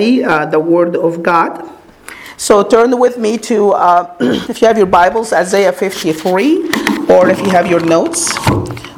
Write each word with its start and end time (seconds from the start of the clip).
study 0.00 0.24
uh, 0.24 0.46
the 0.46 0.58
Word 0.58 0.96
of 0.96 1.22
God. 1.22 1.68
So 2.38 2.64
turn 2.64 2.98
with 2.98 3.18
me 3.18 3.36
to, 3.38 3.72
uh, 3.72 4.16
if 4.48 4.62
you 4.62 4.66
have 4.66 4.78
your 4.78 4.86
Bibles, 4.86 5.32
Isaiah 5.32 5.72
53, 5.72 7.06
or 7.10 7.28
if 7.28 7.38
you 7.40 7.50
have 7.50 7.68
your 7.68 7.80
notes, 7.80 8.32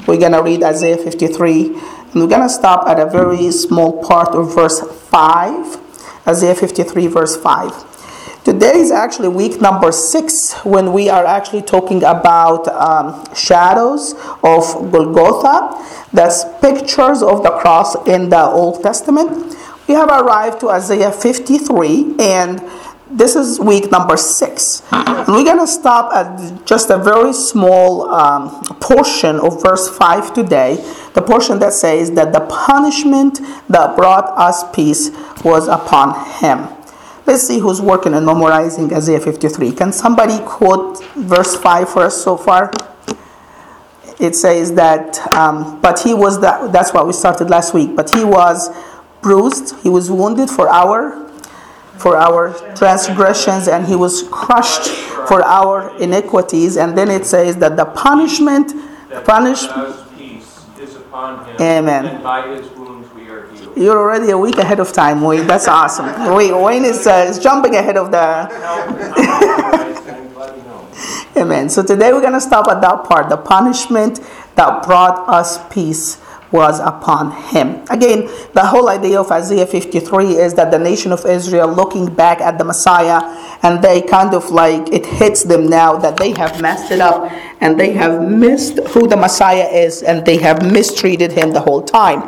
we're 0.07 0.21
going 0.21 0.33
to 0.33 0.43
read 0.43 0.63
Isaiah 0.63 0.97
53. 0.97 1.67
And 1.67 2.15
we're 2.15 2.29
going 2.29 2.43
to 2.43 2.49
stop 2.49 2.87
at 2.87 3.01
a 3.01 3.07
very 3.11 3.51
small 3.51 4.05
part 4.05 4.29
of 4.29 4.55
verse 4.55 4.81
5. 4.81 6.29
Isaiah 6.29 6.55
53, 6.55 7.09
verse 7.09 7.37
5. 7.37 8.45
Today 8.45 8.79
is 8.79 8.91
actually 8.91 9.29
week 9.29 9.61
number 9.61 9.93
six 9.93 10.53
when 10.65 10.93
we 10.93 11.09
are 11.09 11.25
actually 11.25 11.63
talking 11.63 12.03
about 12.03 12.67
um, 12.69 13.25
shadows 13.35 14.15
of 14.43 14.91
Golgotha. 14.91 15.79
That's 16.13 16.45
pictures 16.61 17.23
of 17.23 17.43
the 17.43 17.51
cross 17.51 17.95
in 18.07 18.31
the 18.31 18.45
Old 18.45 18.83
Testament. 18.83 19.57
We 19.89 19.95
have 19.95 20.09
arrived 20.09 20.61
to 20.61 20.71
Isaiah 20.71 21.11
53 21.11 22.17
and 22.21 22.63
this 23.11 23.37
is 23.37 23.61
week 23.61 23.91
number 23.91 24.17
six. 24.17 24.83
And 24.91 25.29
we're 25.29 25.45
going 25.45 25.59
to 25.59 25.67
stop 25.67 26.15
at 26.15 26.65
just 26.65 26.89
a 26.89 26.97
very 26.97 27.33
small 27.33 28.09
um, 28.11 28.65
portion 28.81 29.39
of 29.39 29.63
verse 29.63 29.89
5 29.89 30.33
today. 30.33 30.77
The 31.15 31.21
portion 31.21 31.59
that 31.59 31.75
says 31.75 32.13
that 32.13 32.33
the 32.33 32.41
punishment 32.41 33.41
that 33.69 33.97
brought 33.97 34.27
us 34.39 34.65
peace 34.75 35.11
was 35.45 35.69
upon 35.69 36.15
him. 36.41 36.69
Let's 37.27 37.47
see 37.47 37.59
who's 37.59 37.81
working 37.81 38.15
on 38.15 38.25
memorizing 38.25 38.93
Isaiah 38.95 39.21
53. 39.21 39.73
Can 39.73 39.93
somebody 39.93 40.39
quote 40.45 41.05
verse 41.15 41.55
5 41.55 41.89
for 41.89 42.03
us 42.05 42.23
so 42.23 42.37
far? 42.37 42.73
It 44.19 44.37
says 44.37 44.75
that, 44.75 45.19
um, 45.35 45.81
but 45.81 46.01
he 46.01 46.15
was, 46.15 46.41
that, 46.41 46.73
that's 46.73 46.93
what 46.95 47.07
we 47.07 47.13
started 47.13 47.51
last 47.51 47.75
week, 47.75 47.95
but 47.95 48.15
he 48.15 48.25
was 48.25 48.71
bruised, 49.23 49.75
he 49.83 49.89
was 49.89 50.11
wounded 50.11 50.51
for 50.51 50.69
our 50.69 51.23
for 51.99 52.17
our 52.17 52.53
transgressions 52.75 53.69
and 53.69 53.87
he 53.87 53.95
was 53.95 54.25
crushed 54.25 54.89
for 55.29 55.45
our 55.45 55.97
iniquities. 56.01 56.77
And 56.77 56.99
then 56.99 57.09
it 57.09 57.25
says 57.27 57.57
that 57.59 57.77
the 57.77 57.85
punishment 57.85 58.73
punishment 59.25 59.99
amen. 61.61 62.23
you're 63.77 63.99
already 63.99 64.31
a 64.31 64.39
week 64.39 64.57
ahead 64.57 64.81
of 64.81 64.93
time 64.93 65.21
wayne 65.21 65.47
that's 65.47 65.69
awesome. 65.69 66.07
Wayne, 66.35 66.61
wayne 66.61 66.85
is, 66.85 67.07
uh, 67.07 67.27
is 67.29 67.39
jumping 67.39 67.77
ahead 67.77 67.97
of 67.97 68.11
the 68.11 68.49
amen. 71.37 71.69
So 71.69 71.83
today 71.83 72.13
we're 72.13 72.21
going 72.21 72.33
to 72.33 72.41
stop 72.41 72.69
at 72.69 72.81
that 72.81 73.05
part 73.05 73.29
the 73.29 73.37
punishment 73.37 74.21
that 74.57 74.83
brought 74.83 75.29
us 75.29 75.59
peace 75.73 76.22
was 76.53 76.79
upon 76.81 77.33
him. 77.33 77.83
Again, 77.91 78.29
the 78.53 78.65
whole 78.65 78.89
idea 78.89 79.19
of 79.19 79.31
Isaiah 79.31 79.67
53 79.67 80.37
is 80.37 80.55
that 80.55 80.71
the 80.71 80.79
nation 80.79 81.11
of 81.11 81.25
Israel 81.25 81.69
looking 81.69 82.15
back 82.15 82.41
at 82.41 82.59
the 82.59 82.65
Messiah 82.65 83.21
and 83.63 83.83
they 83.83 84.03
kind 84.03 84.35
of 84.35 84.51
like 84.51 84.93
it 84.93 85.07
hits 85.07 85.45
them 85.45 85.69
now 85.69 85.97
that 85.97 86.17
they 86.17 86.33
have 86.33 86.61
messed 86.61 86.91
it 86.93 87.01
up 87.01 87.33
and 87.63 87.79
they 87.79 87.93
have 87.93 88.21
missed 88.29 88.79
who 88.89 89.07
the 89.07 89.17
Messiah 89.17 89.69
is 89.69 90.03
and 90.03 90.27
they 90.27 90.37
have 90.39 90.71
mistreated 90.71 91.31
him 91.31 91.53
the 91.53 91.61
whole 91.61 91.81
time. 91.81 92.21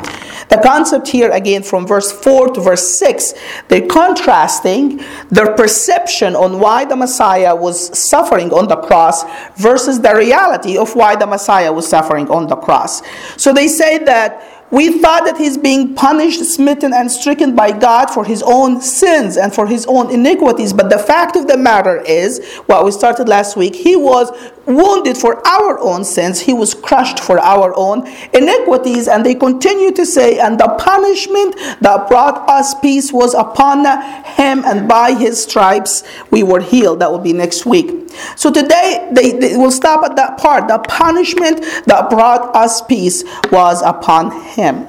The 0.49 0.61
concept 0.63 1.09
here, 1.09 1.31
again, 1.31 1.65
from 1.65 1.87
verse 1.87 2.13
4 2.13 2.55
to 2.55 2.61
verse 2.61 2.99
6, 2.99 3.35
they're 3.69 3.87
contrasting 3.87 5.03
their 5.31 5.53
perception 5.55 6.37
on 6.37 6.61
why 6.61 6.85
the 6.85 6.95
Messiah 6.95 7.55
was 7.55 7.77
suffering 7.99 8.53
on 8.53 8.69
the 8.69 8.77
cross 8.77 9.25
versus 9.57 10.01
the 10.01 10.15
reality 10.15 10.79
of 10.79 10.95
why 10.95 11.17
the 11.17 11.27
Messiah 11.27 11.73
was 11.73 11.89
suffering 11.89 12.31
on 12.31 12.47
the 12.47 12.57
cross. 12.57 13.03
So 13.37 13.53
they 13.53 13.67
say 13.67 13.99
that 14.05 14.54
we 14.75 14.99
thought 14.99 15.25
that 15.25 15.37
he's 15.37 15.57
being 15.57 15.95
punished, 15.95 16.45
smitten, 16.45 16.93
and 16.93 17.09
stricken 17.09 17.55
by 17.55 17.71
God 17.71 18.07
for 18.07 18.25
his 18.25 18.43
own 18.43 18.81
sins 18.81 19.37
and 19.37 19.55
for 19.55 19.69
his 19.69 19.87
own 19.87 20.11
iniquities. 20.11 20.73
But 20.73 20.91
the 20.91 20.99
fact 20.99 21.37
of 21.37 21.47
the 21.47 21.57
matter 21.57 22.01
is, 22.01 22.45
what 22.67 22.85
we 22.85 22.91
started 22.91 23.29
last 23.29 23.57
week, 23.57 23.77
he 23.77 23.95
was 23.95 24.33
wounded 24.67 25.17
for 25.17 25.47
our 25.47 25.79
own 25.79 26.05
sins, 26.05 26.41
he 26.41 26.53
was 26.53 26.75
crushed 26.75 27.21
for 27.21 27.39
our 27.39 27.73
own 27.77 28.09
iniquities. 28.33 29.07
And 29.07 29.25
they 29.25 29.37
continue 29.37 29.93
to 29.93 30.05
say, 30.05 30.41
and 30.41 30.59
the 30.59 30.75
punishment 30.77 31.55
that 31.81 32.09
brought 32.09 32.49
us 32.49 32.75
peace 32.81 33.13
was 33.13 33.35
upon 33.35 33.87
him, 34.25 34.65
and 34.65 34.89
by 34.89 35.13
his 35.13 35.41
stripes 35.41 36.03
we 36.33 36.43
were 36.43 36.61
healed. 36.61 36.99
That 36.99 37.13
will 37.13 37.21
be 37.21 37.33
next 37.33 37.65
week. 37.65 38.04
So 38.37 38.51
today 38.51 39.09
they, 39.13 39.33
they 39.33 39.57
will 39.57 39.71
stop 39.71 40.05
at 40.05 40.17
that 40.17 40.39
part. 40.39 40.69
The 40.69 40.79
punishment 40.79 41.61
that 41.87 42.11
brought 42.11 42.55
us 42.55 42.83
peace 42.83 43.25
was 43.51 43.83
upon 43.83 44.31
him. 44.43 44.89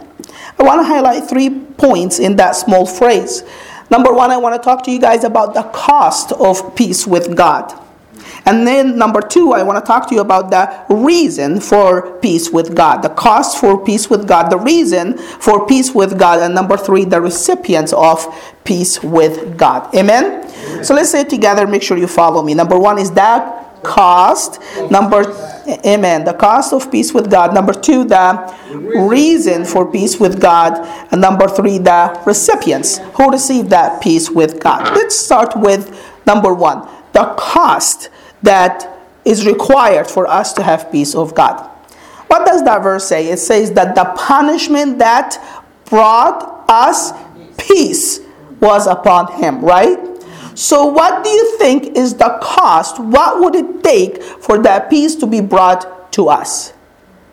I 0.57 0.63
want 0.63 0.79
to 0.79 0.85
highlight 0.85 1.27
three 1.29 1.49
points 1.49 2.19
in 2.19 2.37
that 2.37 2.51
small 2.51 2.85
phrase. 2.85 3.43
Number 3.91 4.13
one, 4.13 4.31
I 4.31 4.37
want 4.37 4.55
to 4.55 4.63
talk 4.63 4.83
to 4.85 4.91
you 4.91 4.99
guys 4.99 5.23
about 5.23 5.53
the 5.53 5.63
cost 5.63 6.31
of 6.31 6.75
peace 6.75 7.05
with 7.05 7.35
God. 7.35 7.81
And 8.45 8.65
then 8.65 8.97
number 8.97 9.21
two, 9.21 9.53
I 9.53 9.63
want 9.63 9.83
to 9.83 9.87
talk 9.87 10.07
to 10.09 10.15
you 10.15 10.21
about 10.21 10.51
the 10.51 10.93
reason 10.93 11.59
for 11.59 12.17
peace 12.19 12.49
with 12.51 12.75
God, 12.75 13.01
the 13.01 13.09
cost 13.09 13.59
for 13.59 13.83
peace 13.83 14.09
with 14.09 14.27
God, 14.27 14.49
the 14.49 14.57
reason 14.57 15.17
for 15.17 15.65
peace 15.65 15.93
with 15.93 16.17
God, 16.17 16.39
and 16.39 16.53
number 16.53 16.77
three, 16.77 17.05
the 17.05 17.21
recipients 17.21 17.91
of 17.93 18.25
peace 18.63 19.01
with 19.03 19.57
God. 19.57 19.93
Amen? 19.95 20.44
So 20.83 20.93
let's 20.93 21.11
say 21.11 21.23
together. 21.23 21.67
Make 21.67 21.83
sure 21.83 21.97
you 21.97 22.07
follow 22.07 22.41
me. 22.43 22.53
Number 22.53 22.77
one 22.77 22.97
is 22.97 23.11
that 23.11 23.83
cost. 23.83 24.59
Number 24.89 25.23
Amen. 25.85 26.25
The 26.25 26.33
cost 26.33 26.73
of 26.73 26.91
peace 26.91 27.13
with 27.13 27.29
God. 27.31 27.53
Number 27.53 27.73
two, 27.73 28.03
the 28.03 28.53
reason 29.09 29.65
for 29.65 29.91
peace 29.91 30.19
with 30.19 30.39
God. 30.39 30.73
And 31.11 31.19
number 31.19 31.47
three, 31.47 31.79
the 31.79 32.21
recipients 32.25 32.99
who 33.15 33.31
receive 33.31 33.69
that 33.69 34.01
peace 34.01 34.29
with 34.29 34.59
God. 34.59 34.95
Let's 34.95 35.15
start 35.15 35.55
with 35.55 35.89
number 36.25 36.53
one 36.53 36.87
the 37.13 37.33
cost 37.37 38.09
that 38.43 38.85
is 39.23 39.47
required 39.47 40.05
for 40.05 40.27
us 40.27 40.53
to 40.53 40.61
have 40.61 40.91
peace 40.91 41.15
of 41.15 41.33
God. 41.33 41.65
What 42.27 42.45
does 42.45 42.63
that 42.65 42.83
verse 42.83 43.07
say? 43.07 43.29
It 43.29 43.37
says 43.37 43.71
that 43.71 43.95
the 43.95 44.03
punishment 44.17 44.99
that 44.99 45.37
brought 45.85 46.65
us 46.69 47.13
peace 47.57 48.19
was 48.59 48.85
upon 48.85 49.31
him, 49.39 49.63
right? 49.63 49.97
So, 50.55 50.85
what 50.85 51.23
do 51.23 51.29
you 51.29 51.57
think 51.57 51.97
is 51.97 52.15
the 52.15 52.39
cost? 52.41 52.99
What 52.99 53.41
would 53.41 53.55
it 53.55 53.83
take 53.83 54.23
for 54.23 54.57
that 54.63 54.89
peace 54.89 55.15
to 55.15 55.27
be 55.27 55.41
brought 55.41 56.11
to 56.13 56.29
us? 56.29 56.73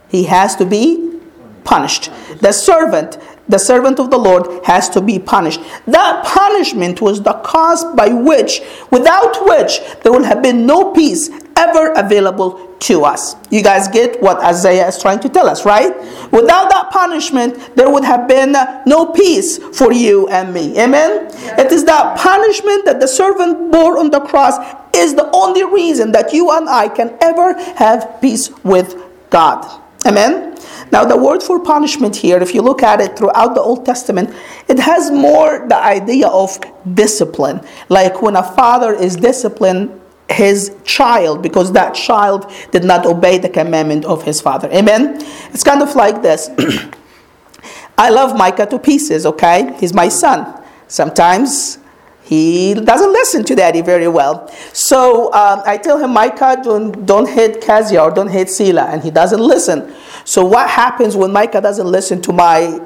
He 0.09 0.25
has 0.25 0.57
to 0.57 0.67
be 0.67 1.21
punished. 1.65 2.11
The 2.41 2.53
servant 2.53 3.19
the 3.49 3.59
servant 3.59 3.99
of 3.99 4.11
the 4.11 4.19
Lord 4.19 4.65
has 4.65 4.89
to 4.91 5.01
be 5.01 5.19
punished. 5.19 5.61
That 5.87 6.25
punishment 6.25 7.01
was 7.01 7.23
the 7.23 7.35
cause 7.35 7.85
by 7.97 8.09
which, 8.09 8.61
without 8.91 9.45
which, 9.47 9.81
there 10.03 10.13
would 10.13 10.25
have 10.25 10.43
been 10.43 10.65
no 10.65 10.93
peace 10.93 11.29
ever 11.57 11.93
available 11.93 12.75
to 12.81 13.05
us. 13.05 13.37
You 13.51 13.63
guys 13.63 13.89
get 13.89 14.21
what 14.21 14.39
Isaiah 14.43 14.89
is 14.89 15.01
trying 15.01 15.21
to 15.21 15.29
tell 15.29 15.49
us, 15.49 15.65
right? 15.65 15.95
Without 16.33 16.71
that 16.71 16.91
punishment, 16.91 17.77
there 17.77 17.91
would 17.91 18.05
have 18.05 18.27
been 18.27 18.57
uh, 18.57 18.83
no 18.87 19.13
peace 19.13 19.59
for 19.59 19.93
you 19.93 20.29
and 20.29 20.53
me. 20.53 20.79
Amen? 20.79 21.29
It 21.59 21.71
is 21.71 21.85
that 21.85 22.19
punishment 22.19 22.85
that 22.87 23.01
the 23.01 23.09
servant 23.09 23.71
bore 23.71 23.99
on 23.99 24.11
the 24.11 24.21
cross 24.21 24.57
is 24.95 25.15
the 25.15 25.31
only 25.33 25.65
reason 25.65 26.13
that 26.13 26.33
you 26.33 26.51
and 26.51 26.69
I 26.69 26.89
can 26.89 27.17
ever 27.21 27.55
have 27.75 28.19
peace 28.21 28.51
with 28.65 28.97
God. 29.31 29.81
Amen? 30.05 30.57
Now, 30.91 31.05
the 31.05 31.17
word 31.17 31.43
for 31.43 31.59
punishment 31.61 32.17
here, 32.17 32.39
if 32.39 32.55
you 32.55 32.61
look 32.61 32.83
at 32.83 33.01
it 33.01 33.17
throughout 33.17 33.55
the 33.55 33.63
Old 33.63 33.87
Testament, 33.87 34.35
it 34.69 34.79
has 34.79 35.11
more 35.11 35.67
the 35.69 35.77
idea 35.77 36.29
of 36.29 36.59
discipline. 36.95 37.61
Like 37.89 38.21
when 38.21 38.37
a 38.37 38.43
father 38.43 38.93
is 38.93 39.17
disciplined 39.17 40.02
his 40.31 40.75
child 40.85 41.43
because 41.43 41.73
that 41.73 41.95
child 41.95 42.51
did 42.71 42.85
not 42.85 43.07
obey 43.07 43.39
the 43.39 43.49
commandment 43.49 44.05
of 44.05 44.23
his 44.23 44.41
father. 44.41 44.69
Amen? 44.73 45.17
It's 45.53 45.65
kind 45.65 45.83
of 45.83 45.95
like 45.95 46.23
this. 46.23 46.49
I 47.99 48.11
love 48.11 48.37
Micah 48.37 48.67
to 48.67 48.79
pieces, 48.79 49.27
okay? 49.27 49.77
He's 49.79 49.93
my 49.93 50.09
son. 50.09 50.63
Sometimes 50.89 51.79
he 52.23 52.75
doesn't 52.75 53.13
listen 53.13 53.45
to 53.45 53.55
daddy 53.55 53.83
very 53.83 54.09
well. 54.09 54.49
So 54.73 55.33
um, 55.35 55.63
I 55.67 55.77
tell 55.77 55.99
him, 55.99 56.13
Micah, 56.13 56.59
don't, 56.63 57.05
don't 57.05 57.29
hit 57.29 57.61
Kazia 57.61 58.03
or 58.03 58.11
don't 58.11 58.29
hit 58.29 58.49
Sila, 58.49 58.85
and 58.85 59.03
he 59.03 59.11
doesn't 59.11 59.41
listen. 59.41 59.95
So 60.25 60.45
what 60.45 60.71
happens 60.71 61.17
when 61.17 61.33
Micah 61.33 61.61
doesn't 61.61 61.87
listen 61.87 62.23
to 62.23 62.33
my 62.33 62.81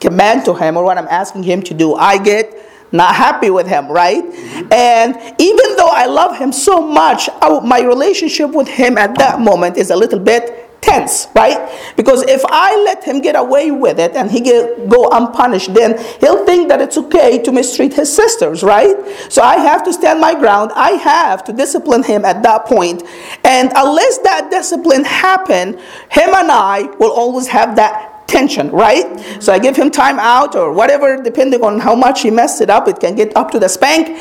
command 0.00 0.44
to 0.44 0.54
him 0.54 0.76
or 0.76 0.84
what 0.84 0.98
I'm 0.98 1.08
asking 1.08 1.44
him 1.44 1.62
to 1.62 1.74
do? 1.74 1.94
I 1.94 2.18
get 2.18 2.52
not 2.96 3.14
happy 3.14 3.50
with 3.50 3.66
him, 3.66 3.88
right? 3.88 4.24
And 4.72 5.16
even 5.38 5.76
though 5.76 5.90
I 5.90 6.06
love 6.06 6.36
him 6.36 6.52
so 6.52 6.80
much, 6.80 7.28
my 7.42 7.82
relationship 7.82 8.52
with 8.52 8.68
him 8.68 8.98
at 8.98 9.16
that 9.18 9.40
moment 9.40 9.76
is 9.76 9.90
a 9.90 9.96
little 9.96 10.18
bit 10.18 10.62
tense, 10.80 11.26
right? 11.34 11.58
Because 11.96 12.22
if 12.22 12.42
I 12.46 12.76
let 12.84 13.02
him 13.02 13.20
get 13.20 13.34
away 13.34 13.70
with 13.70 13.98
it 13.98 14.14
and 14.14 14.30
he 14.30 14.40
get, 14.40 14.88
go 14.88 15.08
unpunished, 15.10 15.74
then 15.74 15.98
he'll 16.20 16.44
think 16.46 16.68
that 16.68 16.80
it's 16.80 16.96
okay 16.96 17.42
to 17.42 17.50
mistreat 17.50 17.94
his 17.94 18.14
sisters, 18.14 18.62
right? 18.62 18.94
So 19.28 19.42
I 19.42 19.56
have 19.56 19.82
to 19.84 19.92
stand 19.92 20.20
my 20.20 20.34
ground. 20.34 20.70
I 20.74 20.92
have 20.92 21.42
to 21.44 21.52
discipline 21.52 22.04
him 22.04 22.24
at 22.24 22.42
that 22.44 22.66
point. 22.66 23.02
And 23.44 23.72
unless 23.74 24.18
that 24.18 24.48
discipline 24.50 25.04
happen, 25.04 25.74
him 26.10 26.34
and 26.34 26.50
I 26.52 26.82
will 27.00 27.12
always 27.12 27.48
have 27.48 27.76
that 27.76 28.15
tension, 28.26 28.70
right? 28.70 29.20
So 29.40 29.52
I 29.52 29.58
give 29.58 29.76
him 29.76 29.90
time 29.90 30.18
out 30.18 30.54
or 30.54 30.72
whatever, 30.72 31.22
depending 31.22 31.62
on 31.62 31.80
how 31.80 31.94
much 31.94 32.22
he 32.22 32.30
messed 32.30 32.60
it 32.60 32.70
up, 32.70 32.88
it 32.88 33.00
can 33.00 33.14
get 33.14 33.36
up 33.36 33.50
to 33.52 33.58
the 33.58 33.68
spank. 33.68 34.18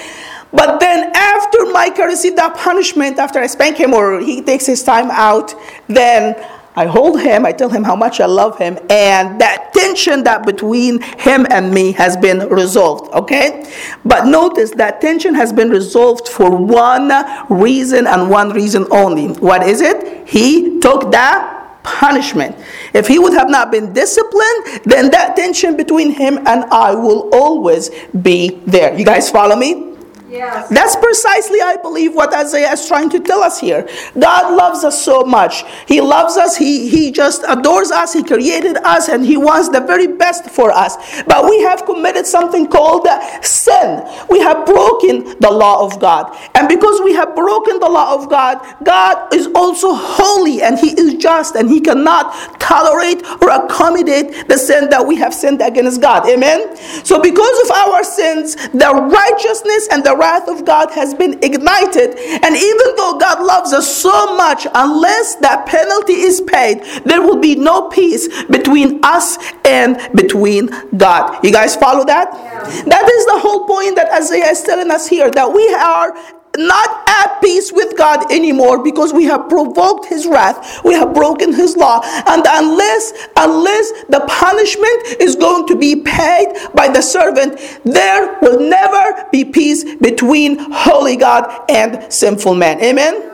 But 0.53 0.79
then 0.79 1.11
after 1.15 1.65
Micah 1.65 2.03
received 2.03 2.37
that 2.37 2.55
punishment, 2.55 3.19
after 3.19 3.39
I 3.39 3.47
spank 3.47 3.77
him 3.77 3.93
or 3.93 4.19
he 4.19 4.41
takes 4.41 4.65
his 4.65 4.83
time 4.83 5.09
out, 5.11 5.53
then 5.87 6.35
I 6.77 6.85
hold 6.85 7.21
him, 7.21 7.45
I 7.45 7.53
tell 7.53 7.69
him 7.69 7.83
how 7.83 7.95
much 7.95 8.19
I 8.19 8.25
love 8.25 8.57
him, 8.57 8.77
and 8.89 9.39
that 9.39 9.71
tension 9.73 10.23
that 10.25 10.45
between 10.45 11.01
him 11.01 11.47
and 11.49 11.73
me 11.73 11.93
has 11.93 12.17
been 12.17 12.49
resolved, 12.49 13.13
okay? 13.13 13.65
But 14.03 14.27
notice 14.27 14.71
that 14.71 14.99
tension 14.99 15.33
has 15.35 15.53
been 15.53 15.69
resolved 15.69 16.27
for 16.27 16.53
one 16.53 17.11
reason 17.49 18.07
and 18.07 18.29
one 18.29 18.49
reason 18.49 18.85
only. 18.91 19.27
What 19.27 19.63
is 19.63 19.79
it? 19.79 20.27
He 20.27 20.81
took 20.81 21.11
that 21.11 21.81
punishment. 21.83 22.57
If 22.95 23.07
he 23.07 23.19
would 23.19 23.33
have 23.33 23.49
not 23.49 23.71
been 23.71 23.91
disciplined, 23.91 24.81
then 24.85 25.11
that 25.11 25.35
tension 25.35 25.75
between 25.75 26.11
him 26.11 26.37
and 26.47 26.63
I 26.71 26.95
will 26.95 27.29
always 27.33 27.89
be 28.21 28.61
there. 28.65 28.97
You 28.97 29.03
guys 29.03 29.29
follow 29.29 29.57
me? 29.57 29.94
Yes. 30.29 30.69
That's 30.69 30.95
precisely, 30.95 31.61
I 31.61 31.77
believe, 31.77 32.15
what 32.15 32.33
Isaiah 32.33 32.71
is 32.71 32.87
trying 32.87 33.09
to 33.11 33.19
tell 33.19 33.43
us 33.43 33.59
here. 33.59 33.87
God 34.17 34.55
loves 34.55 34.83
us 34.83 35.03
so 35.03 35.23
much. 35.23 35.63
He 35.87 36.01
loves 36.01 36.35
us. 36.35 36.57
He, 36.57 36.89
he 36.89 37.11
just 37.11 37.43
adores 37.47 37.91
us. 37.91 38.13
He 38.13 38.23
created 38.23 38.77
us 38.77 39.07
and 39.07 39.25
He 39.25 39.37
wants 39.37 39.69
the 39.69 39.81
very 39.81 40.07
best 40.07 40.49
for 40.49 40.71
us. 40.71 40.97
But 41.23 41.45
we 41.45 41.61
have 41.61 41.85
committed 41.85 42.25
something 42.25 42.67
called 42.67 43.07
sin. 43.43 44.03
We 44.29 44.39
have 44.39 44.65
broken 44.65 45.39
the 45.39 45.51
law 45.51 45.85
of 45.85 45.99
God. 45.99 46.35
And 46.55 46.67
because 46.67 47.01
we 47.01 47.13
have 47.13 47.35
broken 47.35 47.79
the 47.79 47.89
law 47.89 48.15
of 48.15 48.29
God, 48.29 48.65
God 48.83 49.33
is 49.33 49.47
also 49.53 49.93
holy 49.93 50.61
and 50.61 50.79
He 50.79 50.99
is 50.99 51.15
just 51.15 51.55
and 51.55 51.69
He 51.69 51.79
cannot 51.79 52.59
tolerate 52.59 53.23
or 53.41 53.49
accommodate 53.51 54.47
the 54.47 54.57
sin 54.57 54.89
that 54.89 55.05
we 55.05 55.15
have 55.17 55.33
sinned 55.33 55.61
against 55.61 56.01
God. 56.01 56.27
Amen? 56.27 56.75
So, 57.05 57.21
because 57.21 57.69
of 57.69 57.75
our 57.75 58.03
sins, 58.03 58.55
the 58.55 58.91
righteousness 58.91 59.87
and 59.91 60.03
the 60.03 60.15
wrath 60.25 60.47
of 60.49 60.65
God 60.65 60.89
has 60.91 61.13
been 61.13 61.33
ignited. 61.43 62.17
And 62.43 62.53
even 62.55 62.87
though 62.97 63.17
God 63.19 63.45
loves 63.45 63.73
us 63.73 63.85
so 63.85 64.35
much, 64.35 64.65
unless 64.73 65.35
that 65.35 65.67
penalty 65.67 66.13
is 66.13 66.41
paid, 66.41 66.81
there 67.05 67.21
will 67.21 67.39
be 67.39 67.53
no 67.55 67.89
peace 67.89 68.25
between 68.45 68.99
us 69.03 69.37
and 69.63 69.97
between 70.15 70.69
God. 70.97 71.43
You 71.43 71.51
guys 71.51 71.75
follow 71.75 72.03
that? 72.05 72.27
Yeah. 72.33 72.83
That 72.93 73.05
is 73.17 73.25
the 73.33 73.39
whole 73.39 73.67
point 73.67 73.95
that 73.97 74.11
Isaiah 74.11 74.49
is 74.49 74.63
telling 74.63 74.89
us 74.89 75.07
here 75.07 75.29
that 75.29 75.47
we 75.53 75.65
are 75.75 76.09
not 76.57 77.07
at 77.07 77.41
peace 77.41 77.71
with 77.71 77.97
God 77.97 78.31
anymore 78.31 78.83
because 78.83 79.13
we 79.13 79.25
have 79.25 79.49
provoked 79.49 80.05
his 80.05 80.25
wrath. 80.25 80.83
We 80.83 80.93
have 80.93 81.13
broken 81.13 81.53
his 81.53 81.75
law. 81.75 82.01
And 82.03 82.45
unless 82.47 83.13
unless 83.37 83.91
the 84.09 84.25
punishment 84.27 85.21
is 85.21 85.35
going 85.35 85.67
to 85.67 85.75
be 85.75 86.01
paid 86.01 86.53
by 86.73 86.87
the 86.87 87.01
servant, 87.01 87.59
there 87.83 88.37
will 88.41 88.59
never 88.59 89.27
be 89.31 89.45
peace 89.45 89.83
between 89.95 90.57
holy 90.59 91.15
God 91.15 91.69
and 91.69 92.11
sinful 92.11 92.55
man. 92.55 92.81
Amen. 92.83 93.31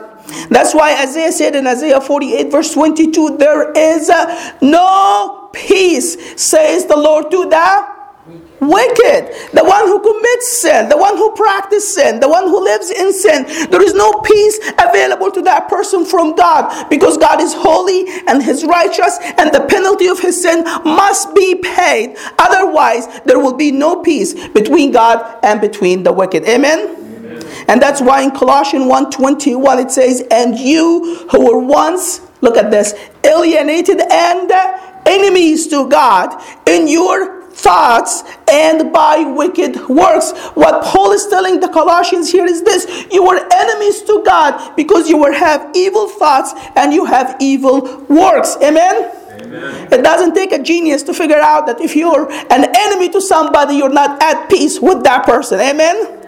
That's 0.50 0.74
why 0.74 1.00
Isaiah 1.02 1.32
said 1.32 1.56
in 1.56 1.66
Isaiah 1.66 2.00
48, 2.00 2.50
verse 2.50 2.72
22, 2.72 3.36
there 3.36 3.72
is 3.72 4.10
no 4.60 5.50
peace, 5.52 6.40
says 6.40 6.86
the 6.86 6.96
Lord 6.96 7.30
to 7.30 7.48
the 7.48 7.92
wicked, 8.62 9.50
the 9.52 9.64
one 9.64 9.86
who 9.86 10.00
commits 10.00 10.60
sin, 10.60 10.88
the 10.88 10.96
one 10.96 11.16
who 11.16 11.34
practices 11.34 11.94
sin, 11.94 12.20
the 12.20 12.28
one 12.28 12.44
who 12.44 12.62
lives 12.62 12.90
in 12.90 13.12
sin. 13.12 13.44
There 13.70 13.82
is 13.82 13.94
no 13.94 14.20
peace 14.20 14.58
available 14.78 15.30
to 15.32 15.42
that 15.42 15.68
person 15.68 16.04
from 16.04 16.34
God 16.34 16.88
because 16.88 17.18
God 17.18 17.40
is 17.40 17.52
holy 17.54 18.06
and 18.26 18.42
He's 18.42 18.64
righteous, 18.64 19.18
and 19.38 19.52
the 19.52 19.66
penalty 19.68 20.06
of 20.06 20.18
his 20.18 20.40
sin 20.40 20.64
must 20.84 21.34
be 21.34 21.56
paid. 21.56 22.16
Otherwise, 22.38 23.06
there 23.24 23.38
will 23.38 23.54
be 23.54 23.70
no 23.70 24.02
peace 24.02 24.48
between 24.48 24.92
God 24.92 25.38
and 25.42 25.60
between 25.60 26.02
the 26.02 26.12
wicked. 26.12 26.44
Amen. 26.44 26.98
And 27.68 27.80
that's 27.80 28.00
why 28.00 28.22
in 28.22 28.30
Colossians 28.30 28.86
1:21 28.86 29.78
it 29.78 29.90
says, 29.90 30.22
"And 30.30 30.58
you 30.58 31.26
who 31.30 31.46
were 31.46 31.58
once, 31.58 32.20
look 32.40 32.56
at 32.56 32.70
this, 32.70 32.94
alienated 33.24 34.00
and 34.10 34.52
enemies 35.06 35.66
to 35.68 35.88
God 35.88 36.40
in 36.66 36.88
your 36.88 37.41
thoughts 37.54 38.22
and 38.50 38.92
by 38.92 39.18
wicked 39.18 39.76
works. 39.88 40.32
What 40.54 40.84
Paul 40.84 41.12
is 41.12 41.26
telling 41.28 41.60
the 41.60 41.68
Colossians 41.68 42.30
here 42.30 42.46
is 42.46 42.62
this 42.62 43.06
you 43.10 43.24
were 43.24 43.40
enemies 43.52 44.02
to 44.02 44.22
God 44.24 44.74
because 44.76 45.08
you 45.08 45.18
were 45.18 45.32
have 45.32 45.70
evil 45.74 46.08
thoughts 46.08 46.52
and 46.76 46.92
you 46.92 47.04
have 47.04 47.36
evil 47.40 48.04
works. 48.08 48.56
Amen. 48.62 49.18
Amen. 49.40 49.92
It 49.92 50.02
doesn't 50.02 50.34
take 50.34 50.52
a 50.52 50.62
genius 50.62 51.02
to 51.04 51.14
figure 51.14 51.40
out 51.40 51.66
that 51.66 51.80
if 51.80 51.96
you're 51.96 52.30
an 52.30 52.72
enemy 52.76 53.08
to 53.10 53.20
somebody, 53.20 53.76
you're 53.76 53.92
not 53.92 54.22
at 54.22 54.48
peace 54.48 54.80
with 54.80 55.02
that 55.04 55.24
person. 55.26 55.60
Amen. 55.60 56.21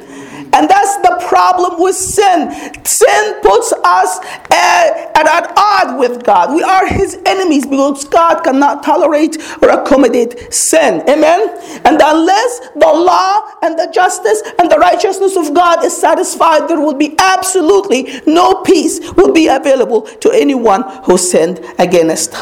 And 0.54 0.68
that's 0.70 0.96
the 0.98 1.18
problem 1.28 1.82
with 1.82 1.96
sin. 1.96 2.52
Sin 2.84 3.40
puts 3.42 3.72
us 3.72 4.18
at, 4.52 5.10
at, 5.16 5.26
at 5.26 5.52
odd 5.56 5.98
with 5.98 6.22
God. 6.22 6.54
We 6.54 6.62
are 6.62 6.86
his 6.86 7.18
enemies 7.26 7.66
because 7.66 8.04
God 8.04 8.44
cannot 8.44 8.84
tolerate 8.84 9.36
or 9.60 9.70
accommodate 9.70 10.52
sin. 10.54 11.02
Amen? 11.08 11.40
And 11.84 12.00
unless 12.00 12.60
the 12.76 12.86
law 12.86 13.50
and 13.62 13.76
the 13.76 13.90
justice 13.92 14.42
and 14.60 14.70
the 14.70 14.78
righteousness 14.78 15.36
of 15.36 15.52
God 15.54 15.84
is 15.84 15.96
satisfied, 15.96 16.68
there 16.68 16.80
will 16.80 16.94
be 16.94 17.16
absolutely 17.18 18.20
no 18.26 18.62
peace 18.62 19.00
will 19.14 19.32
be 19.32 19.48
available 19.48 20.02
to 20.02 20.30
anyone 20.30 20.82
who 21.02 21.18
sinned 21.18 21.60
against 21.80 22.34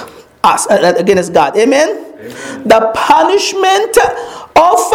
us, 0.44 0.66
uh, 0.66 0.94
against 0.98 1.32
God. 1.32 1.56
Amen? 1.56 1.88
Amen. 1.88 2.68
The 2.68 2.92
punishment 2.94 3.96
of 4.54 4.92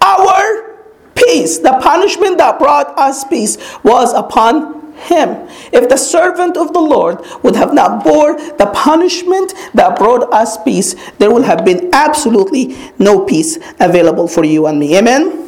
our 0.00 0.75
peace. 1.16 1.58
The 1.58 1.78
punishment 1.82 2.38
that 2.38 2.58
brought 2.58 2.96
us 2.98 3.24
peace 3.24 3.56
was 3.82 4.12
upon 4.12 4.76
him. 4.96 5.48
If 5.72 5.88
the 5.88 5.96
servant 5.96 6.56
of 6.56 6.72
the 6.72 6.80
Lord 6.80 7.24
would 7.42 7.56
have 7.56 7.74
not 7.74 8.02
bore 8.02 8.34
the 8.34 8.70
punishment 8.74 9.52
that 9.74 9.98
brought 9.98 10.32
us 10.32 10.62
peace, 10.62 10.94
there 11.18 11.30
would 11.30 11.44
have 11.44 11.64
been 11.64 11.90
absolutely 11.92 12.76
no 12.98 13.24
peace 13.24 13.58
available 13.78 14.28
for 14.28 14.44
you 14.44 14.66
and 14.66 14.78
me. 14.78 14.96
Amen. 14.96 15.42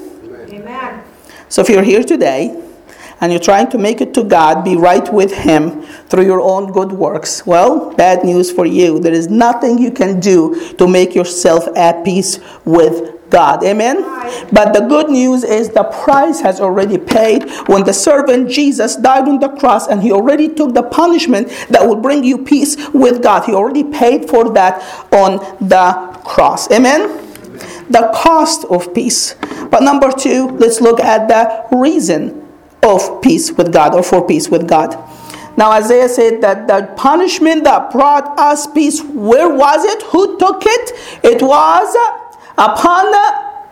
Amen. 0.51 1.05
So 1.49 1.63
if 1.63 1.69
you're 1.69 1.83
here 1.83 2.05
today 2.05 2.63
and 3.21 3.33
you're 3.33 3.41
trying 3.41 3.71
to 3.71 3.79
make 3.79 4.01
it 4.01 4.15
to 4.15 4.23
God, 4.23 4.65
be 4.65 4.77
right 4.77 5.13
with 5.13 5.33
Him 5.33 5.83
through 6.09 6.25
your 6.25 6.41
own 6.41 6.71
good 6.71 6.93
works, 6.93 7.47
well, 7.47 7.95
bad 7.95 8.25
news 8.25 8.53
for 8.53 8.67
you. 8.67 9.01
There 9.01 9.15
is 9.15 9.29
nothing 9.29 9.79
you 9.79 9.91
can 9.91 10.21
do 10.21 10.73
to 10.75 10.87
make 10.87 11.15
yourself 11.15 11.67
at 11.75 12.05
peace 12.05 12.39
with 12.65 13.18
God. 13.31 13.63
Amen. 13.65 14.03
But 14.53 14.73
the 14.73 14.87
good 14.89 15.09
news 15.11 15.45
is 15.45 15.71
the 15.71 15.85
price 15.85 16.41
has 16.41 16.61
already 16.61 16.99
paid 16.99 17.49
when 17.67 17.85
the 17.85 17.93
servant 17.93 18.51
Jesus 18.51 18.97
died 18.97 19.29
on 19.29 19.39
the 19.39 19.49
cross 19.49 19.89
and 19.89 20.03
he 20.03 20.13
already 20.13 20.49
took 20.49 20.75
the 20.75 20.83
punishment 20.83 21.49
that 21.71 21.87
will 21.87 22.01
bring 22.01 22.25
you 22.25 22.39
peace 22.39 22.77
with 22.91 23.23
God. 23.23 23.45
He 23.45 23.53
already 23.53 23.85
paid 23.85 24.29
for 24.29 24.51
that 24.55 24.83
on 25.13 25.39
the 25.67 26.19
cross. 26.25 26.71
Amen. 26.71 27.25
The 27.91 28.11
cost 28.15 28.65
of 28.67 28.95
peace. 28.95 29.35
But 29.71 29.83
number 29.83 30.13
two, 30.13 30.49
let's 30.59 30.81
look 30.81 31.01
at 31.01 31.29
the 31.29 31.77
reason 31.77 32.47
of 32.83 33.23
peace 33.23 33.53
with 33.53 33.73
God 33.73 33.95
or 33.95 34.03
for 34.03 34.27
peace 34.27 34.49
with 34.49 34.69
God. 34.69 34.97
Now, 35.57 35.73
Isaiah 35.73 36.09
said 36.09 36.41
that 36.43 36.69
the 36.69 36.95
punishment 36.95 37.65
that 37.65 37.91
brought 37.91 38.39
us 38.39 38.69
peace, 38.69 39.03
where 39.03 39.53
was 39.53 39.85
it? 39.85 40.03
Who 40.05 40.39
took 40.39 40.63
it? 40.65 41.25
It 41.25 41.43
was 41.43 41.97
upon 42.59 43.15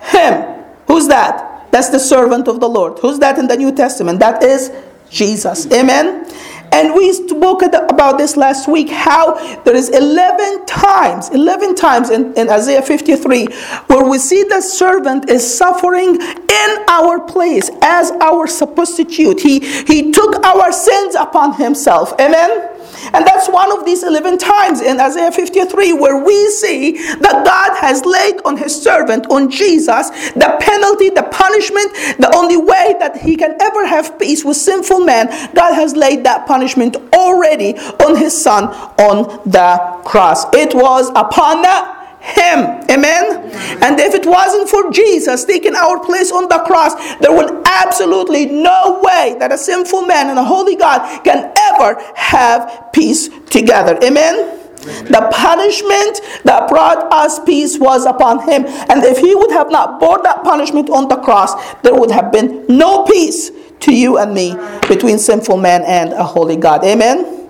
him. 0.00 0.64
Who's 0.86 1.08
that? 1.08 1.68
That's 1.70 1.90
the 1.90 1.98
servant 1.98 2.48
of 2.48 2.60
the 2.60 2.68
Lord. 2.68 2.98
Who's 3.00 3.18
that 3.18 3.38
in 3.38 3.48
the 3.48 3.56
New 3.56 3.74
Testament? 3.74 4.20
That 4.20 4.42
is 4.42 4.72
Jesus. 5.10 5.70
Amen. 5.72 6.26
And 6.72 6.94
we 6.94 7.12
spoke 7.12 7.62
about 7.62 8.18
this 8.18 8.36
last 8.36 8.68
week 8.68 8.90
how 8.90 9.34
there 9.62 9.74
is 9.74 9.88
11 9.90 10.66
times, 10.66 11.30
11 11.30 11.74
times 11.74 12.10
in, 12.10 12.34
in 12.34 12.50
Isaiah 12.50 12.82
53 12.82 13.46
where 13.86 14.04
we 14.04 14.18
see 14.18 14.42
the 14.42 14.60
servant 14.60 15.30
is 15.30 15.56
suffering 15.56 16.20
in 16.20 16.84
our 16.88 17.20
place 17.20 17.70
as 17.82 18.10
our 18.20 18.46
substitute. 18.46 19.40
He, 19.40 19.60
he 19.84 20.10
took 20.10 20.44
our 20.44 20.72
sins 20.72 21.14
upon 21.14 21.54
himself. 21.54 22.12
Amen. 22.20 22.75
And 23.12 23.26
that's 23.26 23.48
one 23.48 23.76
of 23.76 23.84
these 23.84 24.02
11 24.02 24.38
times 24.38 24.80
in 24.80 25.00
Isaiah 25.00 25.32
53 25.32 25.92
where 25.94 26.24
we 26.24 26.48
see 26.50 26.92
that 26.92 27.44
God 27.44 27.76
has 27.78 28.04
laid 28.04 28.40
on 28.44 28.56
his 28.56 28.80
servant, 28.80 29.26
on 29.30 29.50
Jesus, 29.50 30.10
the 30.34 30.56
penalty, 30.60 31.10
the 31.10 31.24
punishment, 31.24 31.92
the 32.18 32.32
only 32.34 32.56
way 32.56 32.94
that 32.98 33.16
he 33.16 33.36
can 33.36 33.56
ever 33.60 33.86
have 33.86 34.18
peace 34.18 34.44
with 34.44 34.56
sinful 34.56 35.00
man. 35.00 35.26
God 35.54 35.74
has 35.74 35.94
laid 35.94 36.24
that 36.24 36.46
punishment 36.46 36.96
already 37.12 37.76
on 37.76 38.16
his 38.16 38.40
son 38.40 38.64
on 38.98 39.40
the 39.48 40.02
cross. 40.04 40.44
It 40.54 40.74
was 40.74 41.10
upon 41.10 41.62
the 41.62 41.96
him. 42.26 42.82
Amen? 42.90 43.50
And 43.82 44.00
if 44.00 44.14
it 44.14 44.26
wasn't 44.26 44.68
for 44.68 44.90
Jesus 44.90 45.44
taking 45.44 45.74
our 45.74 46.04
place 46.04 46.32
on 46.32 46.48
the 46.48 46.58
cross, 46.66 46.94
there 47.18 47.32
would 47.32 47.62
absolutely 47.66 48.46
no 48.46 49.00
way 49.02 49.36
that 49.38 49.52
a 49.52 49.58
sinful 49.58 50.02
man 50.02 50.30
and 50.30 50.38
a 50.38 50.44
holy 50.44 50.76
God 50.76 51.22
can 51.22 51.52
ever 51.56 52.02
have 52.16 52.90
peace 52.92 53.28
together. 53.50 53.98
Amen? 54.02 54.58
The 54.86 55.28
punishment 55.32 56.20
that 56.44 56.68
brought 56.68 57.12
us 57.12 57.38
peace 57.40 57.78
was 57.78 58.06
upon 58.06 58.40
him. 58.48 58.66
And 58.66 59.02
if 59.04 59.18
he 59.18 59.34
would 59.34 59.50
have 59.52 59.70
not 59.70 60.00
bore 60.00 60.22
that 60.22 60.44
punishment 60.44 60.90
on 60.90 61.08
the 61.08 61.16
cross, 61.16 61.54
there 61.82 61.94
would 61.94 62.10
have 62.10 62.30
been 62.32 62.66
no 62.68 63.04
peace 63.04 63.50
to 63.80 63.94
you 63.94 64.18
and 64.18 64.32
me 64.34 64.56
between 64.88 65.18
sinful 65.18 65.56
man 65.56 65.82
and 65.82 66.12
a 66.12 66.24
holy 66.24 66.56
God. 66.56 66.84
Amen. 66.84 67.45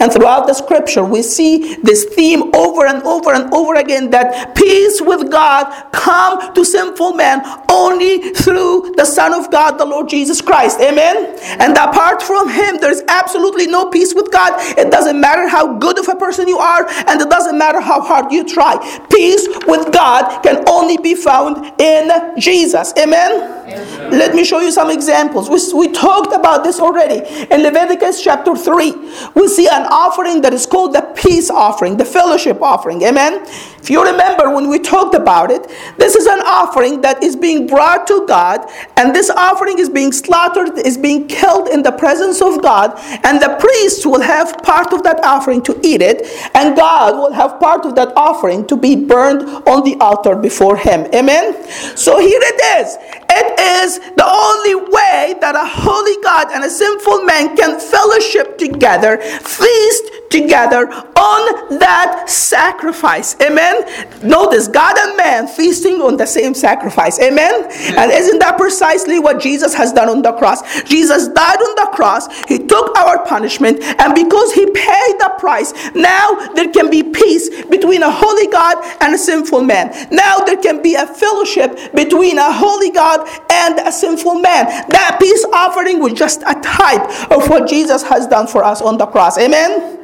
And 0.00 0.12
throughout 0.12 0.46
the 0.46 0.54
scripture, 0.54 1.04
we 1.04 1.22
see 1.22 1.76
this 1.82 2.04
theme 2.04 2.54
over 2.54 2.86
and 2.86 3.02
over 3.02 3.32
and 3.32 3.52
over 3.52 3.74
again 3.74 4.10
that 4.10 4.54
peace 4.54 5.00
with 5.00 5.30
God 5.30 5.92
come 5.92 6.54
to 6.54 6.64
sinful 6.64 7.14
man 7.14 7.42
only 7.68 8.32
through 8.34 8.94
the 8.96 9.04
Son 9.04 9.34
of 9.34 9.50
God, 9.50 9.78
the 9.78 9.84
Lord 9.84 10.08
Jesus 10.08 10.40
Christ. 10.40 10.80
Amen. 10.80 11.38
And 11.60 11.76
apart 11.76 12.22
from 12.22 12.48
Him, 12.48 12.78
there's 12.80 13.02
absolutely 13.08 13.66
no 13.66 13.90
peace 13.90 14.14
with 14.14 14.30
God. 14.30 14.52
It 14.78 14.90
doesn't 14.90 15.20
matter 15.20 15.48
how 15.48 15.78
good 15.78 15.98
of 15.98 16.08
a 16.08 16.16
person 16.16 16.48
you 16.48 16.58
are, 16.58 16.88
and 17.06 17.20
it 17.20 17.30
doesn't 17.30 17.56
matter 17.56 17.80
how 17.80 18.00
hard 18.00 18.32
you 18.32 18.44
try. 18.44 18.76
Peace 19.10 19.46
with 19.66 19.92
God 19.92 20.42
can 20.42 20.62
only 20.68 20.98
be 20.98 21.14
found 21.14 21.72
in 21.80 22.38
Jesus. 22.38 22.92
Amen. 22.98 23.61
Let 23.72 24.34
me 24.34 24.44
show 24.44 24.60
you 24.60 24.70
some 24.70 24.90
examples. 24.90 25.48
We, 25.48 25.60
we 25.78 25.92
talked 25.92 26.34
about 26.34 26.64
this 26.64 26.80
already. 26.80 27.26
In 27.50 27.62
Leviticus 27.62 28.22
chapter 28.22 28.56
3, 28.56 28.92
we 29.34 29.48
see 29.48 29.68
an 29.68 29.86
offering 29.90 30.42
that 30.42 30.52
is 30.52 30.66
called 30.66 30.94
the 30.94 31.02
peace 31.14 31.50
offering, 31.50 31.96
the 31.96 32.04
fellowship 32.04 32.60
offering. 32.62 33.02
Amen. 33.02 33.46
If 33.82 33.90
you 33.90 34.04
remember 34.04 34.54
when 34.54 34.68
we 34.68 34.78
talked 34.78 35.16
about 35.16 35.50
it, 35.50 35.66
this 35.98 36.14
is 36.14 36.26
an 36.26 36.38
offering 36.46 37.00
that 37.00 37.20
is 37.20 37.34
being 37.34 37.66
brought 37.66 38.06
to 38.06 38.24
God, 38.28 38.70
and 38.96 39.12
this 39.12 39.28
offering 39.28 39.80
is 39.80 39.88
being 39.88 40.12
slaughtered, 40.12 40.78
is 40.86 40.96
being 40.96 41.26
killed 41.26 41.66
in 41.66 41.82
the 41.82 41.90
presence 41.90 42.40
of 42.40 42.62
God, 42.62 42.92
and 43.24 43.42
the 43.42 43.56
priest 43.58 44.06
will 44.06 44.20
have 44.20 44.56
part 44.62 44.92
of 44.92 45.02
that 45.02 45.24
offering 45.24 45.62
to 45.62 45.80
eat 45.82 46.00
it, 46.00 46.28
and 46.54 46.76
God 46.76 47.16
will 47.16 47.32
have 47.32 47.58
part 47.58 47.84
of 47.84 47.96
that 47.96 48.12
offering 48.16 48.68
to 48.68 48.76
be 48.76 48.94
burned 48.94 49.42
on 49.66 49.82
the 49.82 49.96
altar 50.00 50.36
before 50.36 50.76
Him. 50.76 51.00
Amen. 51.12 51.52
So 51.96 52.20
here 52.20 52.40
it 52.40 52.86
is. 52.86 52.96
It 53.34 53.58
is 53.58 53.98
the 54.14 54.24
only 54.24 54.76
way 54.92 55.34
that 55.40 55.56
a 55.56 55.66
holy 55.66 56.22
God 56.22 56.52
and 56.52 56.62
a 56.62 56.70
sinful 56.70 57.24
man 57.24 57.56
can 57.56 57.80
fellowship 57.80 58.58
together, 58.58 59.16
feast 59.18 60.04
together 60.32 60.88
on 60.88 61.78
that 61.78 62.24
sacrifice. 62.28 63.36
Amen. 63.40 63.84
Notice 64.22 64.66
God 64.66 64.96
and 64.98 65.16
man 65.16 65.46
feasting 65.46 66.00
on 66.00 66.16
the 66.16 66.26
same 66.26 66.54
sacrifice. 66.54 67.20
Amen. 67.20 67.64
And 67.96 68.10
isn't 68.10 68.38
that 68.38 68.56
precisely 68.56 69.18
what 69.18 69.40
Jesus 69.40 69.74
has 69.74 69.92
done 69.92 70.08
on 70.08 70.22
the 70.22 70.32
cross? 70.32 70.82
Jesus 70.84 71.28
died 71.28 71.58
on 71.58 71.74
the 71.76 71.90
cross, 71.94 72.26
He 72.44 72.58
took 72.58 72.96
our 72.96 73.24
punishment, 73.26 73.82
and 73.82 74.14
because 74.14 74.52
He 74.52 74.64
paid 74.66 75.14
the 75.18 75.34
price, 75.38 75.72
now 75.94 76.34
there 76.54 76.72
can 76.72 76.90
be 76.90 77.02
peace 77.02 77.64
between 77.66 78.02
a 78.02 78.10
holy 78.10 78.46
God 78.48 78.78
and 79.00 79.14
a 79.14 79.18
sinful 79.18 79.62
man. 79.62 80.08
Now 80.10 80.38
there 80.38 80.56
can 80.56 80.82
be 80.82 80.94
a 80.94 81.06
fellowship 81.06 81.94
between 81.94 82.38
a 82.38 82.52
holy 82.52 82.90
God 82.90 83.28
and 83.50 83.78
a 83.80 83.92
sinful 83.92 84.36
man. 84.36 84.66
That 84.88 85.18
peace 85.20 85.44
offering 85.52 86.00
was 86.00 86.14
just 86.14 86.42
a 86.42 86.58
type 86.62 87.30
of 87.30 87.48
what 87.48 87.68
Jesus 87.68 88.02
has 88.02 88.26
done 88.26 88.46
for 88.46 88.64
us 88.64 88.80
on 88.80 88.98
the 88.98 89.06
cross. 89.06 89.38
Amen. 89.38 90.01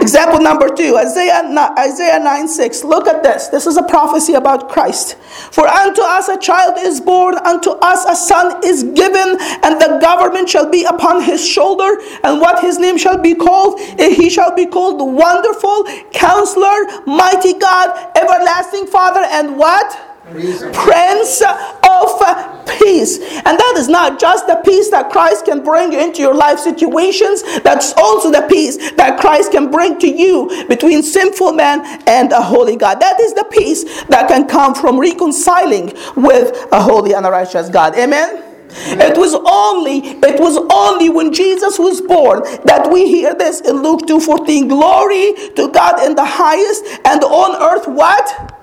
Example 0.00 0.40
number 0.40 0.68
two, 0.68 0.96
Isaiah, 0.96 1.42
Isaiah 1.78 2.20
9 2.20 2.48
6. 2.48 2.84
Look 2.84 3.06
at 3.08 3.22
this. 3.22 3.48
This 3.48 3.66
is 3.66 3.76
a 3.76 3.82
prophecy 3.82 4.34
about 4.34 4.68
Christ. 4.68 5.16
For 5.50 5.66
unto 5.66 6.02
us 6.02 6.28
a 6.28 6.38
child 6.38 6.74
is 6.78 7.00
born, 7.00 7.36
unto 7.38 7.70
us 7.70 8.04
a 8.04 8.14
son 8.14 8.60
is 8.64 8.82
given, 8.82 9.38
and 9.62 9.80
the 9.80 9.98
government 10.00 10.48
shall 10.48 10.70
be 10.70 10.84
upon 10.84 11.22
his 11.22 11.46
shoulder. 11.46 11.98
And 12.22 12.40
what 12.40 12.60
his 12.60 12.78
name 12.78 12.98
shall 12.98 13.18
be 13.18 13.34
called? 13.34 13.80
Eh, 13.98 14.14
he 14.14 14.28
shall 14.28 14.54
be 14.54 14.66
called 14.66 15.00
Wonderful, 15.00 15.84
Counselor, 16.12 17.06
Mighty 17.06 17.54
God, 17.54 18.12
Everlasting 18.16 18.86
Father, 18.86 19.20
and 19.20 19.56
what? 19.56 20.13
Prince 20.32 21.42
of 21.42 22.66
Peace. 22.78 23.18
And 23.18 23.58
that 23.58 23.74
is 23.76 23.88
not 23.88 24.18
just 24.18 24.46
the 24.46 24.60
peace 24.64 24.90
that 24.90 25.10
Christ 25.10 25.44
can 25.44 25.62
bring 25.62 25.92
into 25.92 26.22
your 26.22 26.34
life 26.34 26.58
situations, 26.58 27.42
that's 27.60 27.92
also 27.98 28.30
the 28.30 28.46
peace 28.48 28.92
that 28.92 29.20
Christ 29.20 29.52
can 29.52 29.70
bring 29.70 29.98
to 29.98 30.08
you 30.08 30.64
between 30.68 31.02
sinful 31.02 31.52
man 31.52 31.84
and 32.06 32.32
a 32.32 32.40
holy 32.40 32.76
God. 32.76 33.00
That 33.00 33.20
is 33.20 33.34
the 33.34 33.44
peace 33.50 33.84
that 34.04 34.28
can 34.28 34.48
come 34.48 34.74
from 34.74 34.98
reconciling 34.98 35.92
with 36.16 36.66
a 36.72 36.80
holy 36.80 37.12
and 37.12 37.26
a 37.26 37.30
righteous 37.30 37.68
God. 37.68 37.96
Amen. 37.96 38.42
It 38.76 39.16
was 39.16 39.34
only 39.34 39.98
it 39.98 40.40
was 40.40 40.56
only 40.72 41.08
when 41.08 41.32
Jesus 41.32 41.78
was 41.78 42.00
born 42.00 42.42
that 42.64 42.90
we 42.90 43.06
hear 43.08 43.34
this 43.34 43.60
in 43.60 43.82
Luke 43.82 44.00
2:14 44.06 44.68
glory 44.68 45.34
to 45.54 45.70
God 45.70 46.02
in 46.04 46.16
the 46.16 46.24
highest 46.24 46.84
and 47.04 47.22
on 47.22 47.62
earth 47.62 47.86
what 47.86 48.53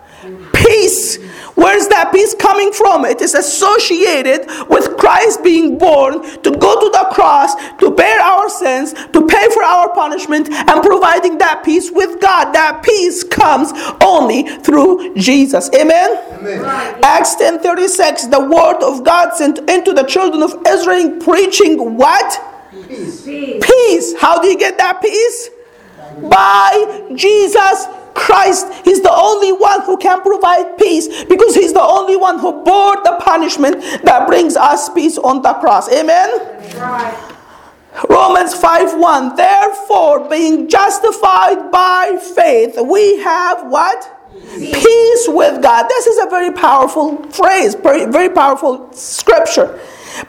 peace 0.53 1.17
Where's 1.61 1.87
that 1.89 2.11
peace 2.11 2.33
coming 2.33 2.71
from? 2.71 3.05
It 3.05 3.21
is 3.21 3.35
associated 3.35 4.47
with 4.67 4.97
Christ 4.97 5.43
being 5.43 5.77
born 5.77 6.21
to 6.41 6.51
go 6.51 6.79
to 6.79 6.89
the 6.89 7.07
cross, 7.11 7.53
to 7.77 7.91
bear 7.91 8.19
our 8.19 8.49
sins, 8.49 8.93
to 8.93 9.27
pay 9.27 9.49
for 9.49 9.63
our 9.63 9.93
punishment, 9.93 10.49
and 10.49 10.81
providing 10.81 11.37
that 11.37 11.63
peace 11.63 11.91
with 11.91 12.19
God. 12.19 12.53
That 12.53 12.81
peace 12.83 13.23
comes 13.23 13.73
only 14.01 14.43
through 14.43 15.13
Jesus. 15.15 15.69
Amen? 15.75 16.17
Amen. 16.39 16.99
Acts 17.03 17.35
10 17.35 17.59
36, 17.59 18.27
the 18.27 18.39
word 18.39 18.81
of 18.81 19.03
God 19.03 19.35
sent 19.35 19.59
into 19.69 19.93
the 19.93 20.03
children 20.03 20.41
of 20.41 20.55
Israel, 20.67 21.19
preaching 21.19 21.95
what? 21.95 22.41
Peace. 22.87 23.23
Peace. 23.23 24.19
How 24.19 24.41
do 24.41 24.47
you 24.47 24.57
get 24.57 24.79
that 24.79 24.99
peace? 24.99 25.49
By 26.27 27.13
Jesus 27.15 27.85
Christ 28.13 28.67
is 28.87 29.01
the 29.01 29.11
only 29.11 29.51
one 29.51 29.81
who 29.81 29.97
can 29.97 30.21
provide 30.21 30.77
peace 30.77 31.23
because 31.25 31.55
he's 31.55 31.73
the 31.73 31.81
only 31.81 32.15
one 32.15 32.39
who 32.39 32.63
bore 32.63 32.95
the 33.03 33.17
punishment 33.21 33.81
that 34.03 34.27
brings 34.27 34.55
us 34.55 34.89
peace 34.89 35.17
on 35.17 35.41
the 35.41 35.53
cross. 35.55 35.91
Amen? 35.91 36.29
Right. 36.75 37.31
Romans 38.09 38.53
5 38.53 38.97
1. 38.99 39.35
Therefore, 39.35 40.29
being 40.29 40.69
justified 40.69 41.71
by 41.71 42.17
faith, 42.35 42.77
we 42.81 43.19
have 43.19 43.69
what? 43.69 44.17
Peace 44.55 45.25
with 45.27 45.61
God. 45.61 45.87
This 45.89 46.07
is 46.07 46.25
a 46.25 46.29
very 46.29 46.51
powerful 46.51 47.21
phrase, 47.31 47.75
very 47.75 48.29
powerful 48.29 48.91
scripture. 48.93 49.79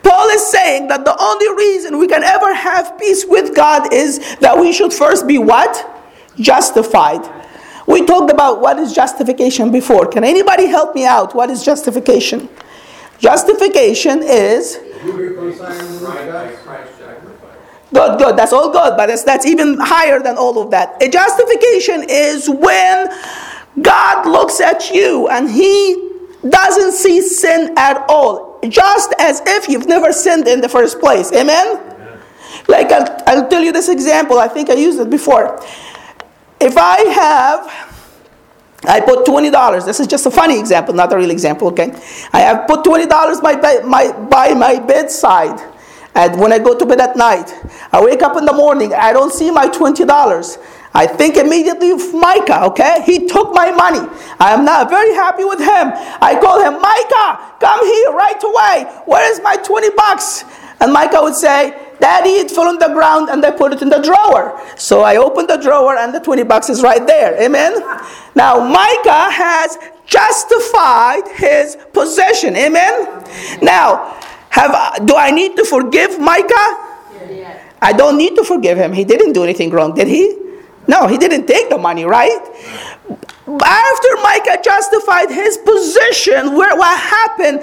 Paul 0.02 0.28
is 0.30 0.46
saying 0.46 0.88
that 0.88 1.04
the 1.04 1.16
only 1.20 1.54
reason 1.56 1.98
we 1.98 2.06
can 2.06 2.22
ever 2.22 2.54
have 2.54 2.98
peace 2.98 3.24
with 3.26 3.54
God 3.54 3.92
is 3.92 4.18
that 4.36 4.58
we 4.58 4.72
should 4.72 4.92
first 4.92 5.26
be 5.26 5.38
what? 5.38 5.88
Justified. 6.36 7.22
We 7.86 8.06
talked 8.06 8.30
about 8.30 8.60
what 8.60 8.78
is 8.78 8.92
justification 8.92 9.72
before. 9.72 10.06
Can 10.06 10.24
anybody 10.24 10.66
help 10.66 10.94
me 10.94 11.04
out? 11.04 11.34
What 11.34 11.50
is 11.50 11.64
justification? 11.64 12.48
Justification 13.18 14.22
is. 14.22 14.78
Good, 17.92 18.18
good. 18.18 18.36
That's 18.36 18.52
all 18.52 18.70
good, 18.72 18.96
but 18.96 19.06
that's, 19.06 19.24
that's 19.24 19.44
even 19.46 19.76
higher 19.78 20.18
than 20.20 20.36
all 20.36 20.60
of 20.62 20.70
that. 20.70 21.02
A 21.02 21.08
justification 21.08 22.06
is 22.08 22.48
when 22.48 23.08
God 23.82 24.26
looks 24.26 24.60
at 24.60 24.90
you 24.90 25.28
and 25.28 25.50
He 25.50 26.10
doesn't 26.48 26.92
see 26.92 27.20
sin 27.20 27.74
at 27.76 28.04
all, 28.08 28.58
just 28.68 29.12
as 29.18 29.42
if 29.46 29.68
you've 29.68 29.86
never 29.86 30.12
sinned 30.12 30.48
in 30.48 30.60
the 30.60 30.68
first 30.68 31.00
place. 31.00 31.32
Amen? 31.32 31.80
Like 32.68 32.90
I'll, 32.92 33.22
I'll 33.26 33.48
tell 33.48 33.62
you 33.62 33.72
this 33.72 33.88
example. 33.88 34.38
I 34.38 34.48
think 34.48 34.70
I 34.70 34.74
used 34.74 34.98
it 35.00 35.10
before. 35.10 35.60
If 36.62 36.76
I 36.78 36.98
have, 37.10 37.92
I 38.84 39.00
put 39.00 39.26
$20, 39.26 39.84
this 39.84 39.98
is 39.98 40.06
just 40.06 40.26
a 40.26 40.30
funny 40.30 40.60
example, 40.60 40.94
not 40.94 41.12
a 41.12 41.16
real 41.16 41.32
example, 41.32 41.66
okay? 41.68 41.92
I 42.32 42.40
have 42.40 42.68
put 42.68 42.84
$20 42.84 43.42
by, 43.42 43.80
my, 43.80 44.12
by 44.30 44.54
my 44.54 44.78
bedside. 44.78 45.58
And 46.14 46.38
when 46.38 46.52
I 46.52 46.60
go 46.60 46.78
to 46.78 46.86
bed 46.86 47.00
at 47.00 47.16
night, 47.16 47.52
I 47.90 48.00
wake 48.00 48.22
up 48.22 48.36
in 48.36 48.44
the 48.44 48.52
morning, 48.52 48.94
I 48.94 49.12
don't 49.12 49.32
see 49.32 49.50
my 49.50 49.66
$20. 49.66 50.06
I 50.94 51.06
think 51.06 51.36
immediately 51.36 51.90
of 51.90 52.14
Micah, 52.14 52.64
okay? 52.66 53.02
He 53.06 53.26
took 53.26 53.52
my 53.52 53.72
money. 53.72 54.06
I 54.38 54.52
am 54.52 54.64
not 54.64 54.88
very 54.88 55.14
happy 55.14 55.44
with 55.44 55.58
him. 55.58 55.90
I 56.20 56.38
call 56.40 56.62
him, 56.62 56.80
Micah, 56.80 57.56
come 57.58 57.84
here 57.84 58.12
right 58.12 58.42
away. 58.44 59.02
Where 59.06 59.32
is 59.32 59.40
my 59.42 59.56
20 59.56 59.90
bucks? 59.96 60.44
And 60.80 60.92
Micah 60.92 61.22
would 61.22 61.34
say, 61.34 61.74
Daddy, 62.02 62.30
it 62.30 62.50
fell 62.50 62.66
on 62.66 62.80
the 62.80 62.88
ground 62.88 63.28
and 63.30 63.44
I 63.46 63.52
put 63.52 63.72
it 63.72 63.80
in 63.80 63.88
the 63.88 64.00
drawer. 64.00 64.60
So 64.76 65.02
I 65.02 65.16
opened 65.18 65.48
the 65.48 65.56
drawer 65.56 65.96
and 65.96 66.12
the 66.12 66.18
20 66.18 66.42
bucks 66.42 66.68
is 66.68 66.82
right 66.82 67.06
there. 67.06 67.40
Amen? 67.40 67.74
Now, 68.34 68.58
Micah 68.58 69.30
has 69.30 69.78
justified 70.04 71.22
his 71.36 71.78
possession. 71.92 72.56
Amen? 72.56 73.24
Now, 73.62 74.18
have 74.50 75.06
do 75.06 75.14
I 75.14 75.30
need 75.30 75.54
to 75.56 75.64
forgive 75.64 76.18
Micah? 76.18 76.90
I 77.80 77.92
don't 77.96 78.18
need 78.18 78.34
to 78.34 78.42
forgive 78.42 78.78
him. 78.78 78.92
He 78.92 79.04
didn't 79.04 79.32
do 79.32 79.44
anything 79.44 79.70
wrong, 79.70 79.94
did 79.94 80.08
he? 80.08 80.36
No, 80.88 81.06
he 81.06 81.16
didn't 81.18 81.46
take 81.46 81.70
the 81.70 81.78
money, 81.78 82.04
right? 82.04 82.42
After 83.46 84.10
Micah 84.22 84.58
justified 84.62 85.30
his 85.30 85.56
position, 85.58 86.54
where 86.54 86.74
what 86.76 86.98
happened? 86.98 87.62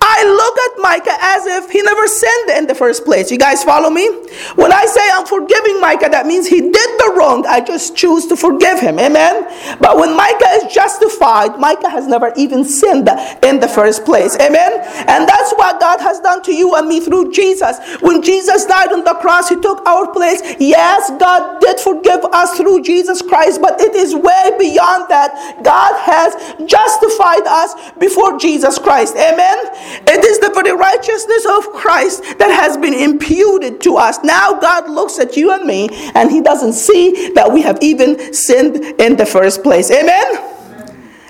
I 0.00 0.24
look 0.24 0.58
at 0.58 0.82
Micah 0.82 1.18
as 1.20 1.46
if 1.46 1.70
he 1.70 1.82
never 1.82 2.06
sinned 2.06 2.50
in 2.50 2.66
the 2.66 2.74
first 2.74 3.04
place. 3.04 3.30
You 3.30 3.38
guys 3.38 3.64
follow 3.64 3.90
me? 3.90 4.08
When 4.54 4.72
I 4.72 4.86
say 4.86 5.00
I'm 5.12 5.26
forgiving 5.26 5.80
Micah, 5.80 6.08
that 6.08 6.26
means 6.26 6.46
he 6.46 6.60
did 6.60 6.72
the 6.72 7.14
wrong. 7.16 7.44
I 7.46 7.60
just 7.60 7.96
choose 7.96 8.26
to 8.28 8.36
forgive 8.36 8.80
him. 8.80 8.98
Amen? 8.98 9.44
But 9.80 9.96
when 9.98 10.16
Micah 10.16 10.64
is 10.64 10.72
justified, 10.72 11.58
Micah 11.58 11.90
has 11.90 12.06
never 12.06 12.32
even 12.36 12.64
sinned 12.64 13.08
in 13.42 13.60
the 13.60 13.68
first 13.68 14.04
place. 14.04 14.36
Amen? 14.36 14.72
And 15.08 15.28
that's 15.28 15.52
what 15.54 15.80
God 15.80 16.00
has 16.00 16.20
done 16.20 16.42
to 16.44 16.52
you 16.54 16.74
and 16.76 16.88
me 16.88 17.00
through 17.00 17.32
Jesus. 17.32 17.78
When 18.00 18.22
Jesus 18.22 18.64
died 18.64 18.92
on 18.92 19.04
the 19.04 19.14
cross, 19.14 19.48
he 19.48 19.56
took 19.56 19.84
our 19.86 20.10
place. 20.12 20.40
Yes, 20.58 21.10
God 21.18 21.60
did 21.60 21.80
forgive 21.80 22.24
us 22.32 22.56
through 22.56 22.82
Jesus 22.82 23.22
Christ, 23.22 23.60
but 23.60 23.80
it 23.80 23.94
is 23.94 24.14
way 24.14 24.52
beyond 24.58 25.08
that. 25.08 25.60
God 25.62 25.98
has 26.00 26.32
justified 26.66 27.46
us 27.46 27.74
before 27.98 28.38
Jesus 28.38 28.78
Christ. 28.78 29.16
Amen? 29.16 29.58
It 30.06 30.24
is 30.24 30.38
the 30.40 30.50
very 30.50 30.72
righteousness 30.74 31.46
of 31.46 31.72
Christ 31.72 32.22
that 32.38 32.50
has 32.50 32.76
been 32.76 32.94
imputed 32.94 33.80
to 33.82 33.96
us. 33.96 34.18
Now 34.22 34.58
God 34.58 34.90
looks 34.90 35.18
at 35.18 35.36
you 35.36 35.52
and 35.52 35.66
me 35.66 35.88
and 36.14 36.30
he 36.30 36.40
doesn't 36.40 36.74
see 36.74 37.32
that 37.34 37.52
we 37.52 37.62
have 37.62 37.78
even 37.80 38.32
sinned 38.32 38.76
in 39.00 39.16
the 39.16 39.26
first 39.26 39.62
place. 39.62 39.90
Amen? 39.90 40.36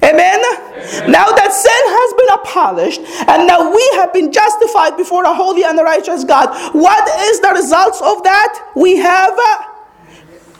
Amen? 0.03 0.41
Amen? 0.41 0.41
Now 1.11 1.33
that 1.33 1.53
sin 1.53 1.83
has 1.99 2.11
been 2.15 2.31
abolished 2.39 3.01
and 3.29 3.47
now 3.47 3.71
we 3.71 3.91
have 3.95 4.13
been 4.13 4.33
justified 4.33 4.97
before 4.97 5.25
a 5.25 5.35
holy 5.35 5.65
and 5.65 5.79
a 5.79 5.83
righteous 5.83 6.25
God, 6.25 6.49
what 6.75 7.09
is 7.31 7.41
the 7.41 7.51
results 7.51 8.01
of 8.03 8.23
that? 8.23 8.73
We 8.77 8.97
have 8.97 9.33
uh, 9.37 9.63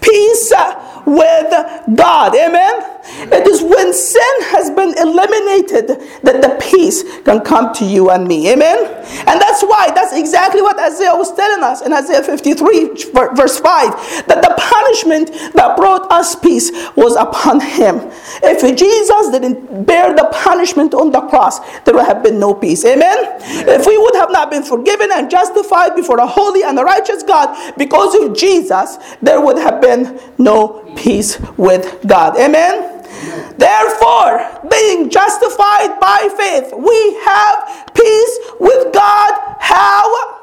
peace 0.01 0.53
uh, 0.53 1.03
with 1.07 1.97
God. 1.97 2.35
Amen? 2.35 2.96
It 3.09 3.47
is 3.47 3.63
when 3.63 3.93
sin 3.93 4.35
has 4.53 4.71
been 4.71 4.97
eliminated 4.99 5.89
that 6.23 6.43
the 6.43 6.57
peace 6.61 7.05
can 7.23 7.41
come 7.41 7.73
to 7.75 7.85
you 7.85 8.11
and 8.11 8.27
me. 8.27 8.53
Amen? 8.53 8.85
And 9.27 9.41
that's 9.41 9.63
why, 9.63 9.91
that's 9.95 10.13
exactly 10.13 10.63
what 10.63 10.79
Isaiah 10.79 11.15
was 11.15 11.35
telling 11.35 11.63
us 11.63 11.83
in 11.83 11.93
Isaiah 11.93 12.23
53, 12.23 13.11
verse 13.35 13.59
5, 13.59 14.27
that 14.27 14.43
the 14.43 14.55
punishment 14.59 15.55
that 15.55 15.77
brought 15.77 16.11
us 16.11 16.35
peace 16.37 16.71
was 16.97 17.17
upon 17.17 17.61
him. 17.61 18.11
If 18.43 18.63
Jesus 18.77 19.31
didn't 19.31 19.87
bear 19.87 20.15
the 20.15 20.29
punishment 20.33 20.95
on 20.95 21.11
the 21.11 21.21
cross, 21.23 21.61
there 21.85 21.95
would 21.95 22.07
have 22.07 22.23
been 22.23 22.39
no 22.39 22.55
peace. 22.55 22.85
Amen? 22.85 23.17
If 23.41 23.87
we 23.87 23.97
would 23.99 24.15
have 24.17 24.31
not 24.31 24.51
been 24.51 24.63
forgiven 24.63 25.11
and 25.13 25.31
justified 25.31 25.95
before 25.95 26.19
a 26.19 26.27
holy 26.27 26.63
and 26.63 26.79
a 26.79 26.85
righteous 26.85 27.23
God 27.23 27.77
because 27.77 28.15
of 28.15 28.37
Jesus, 28.37 28.99
there 29.23 29.41
would 29.41 29.59
have 29.59 29.81
been 29.81 30.21
no 30.39 30.93
peace 30.97 31.39
with 31.57 32.07
God. 32.07 32.37
Amen? 32.39 32.96
Therefore, 33.59 34.69
being 34.71 35.11
justified 35.11 35.99
by 36.01 36.29
faith, 36.37 36.73
we 36.77 37.15
have 37.25 37.91
peace 37.95 38.39
with 38.61 38.93
God. 38.93 39.57
How? 39.61 40.35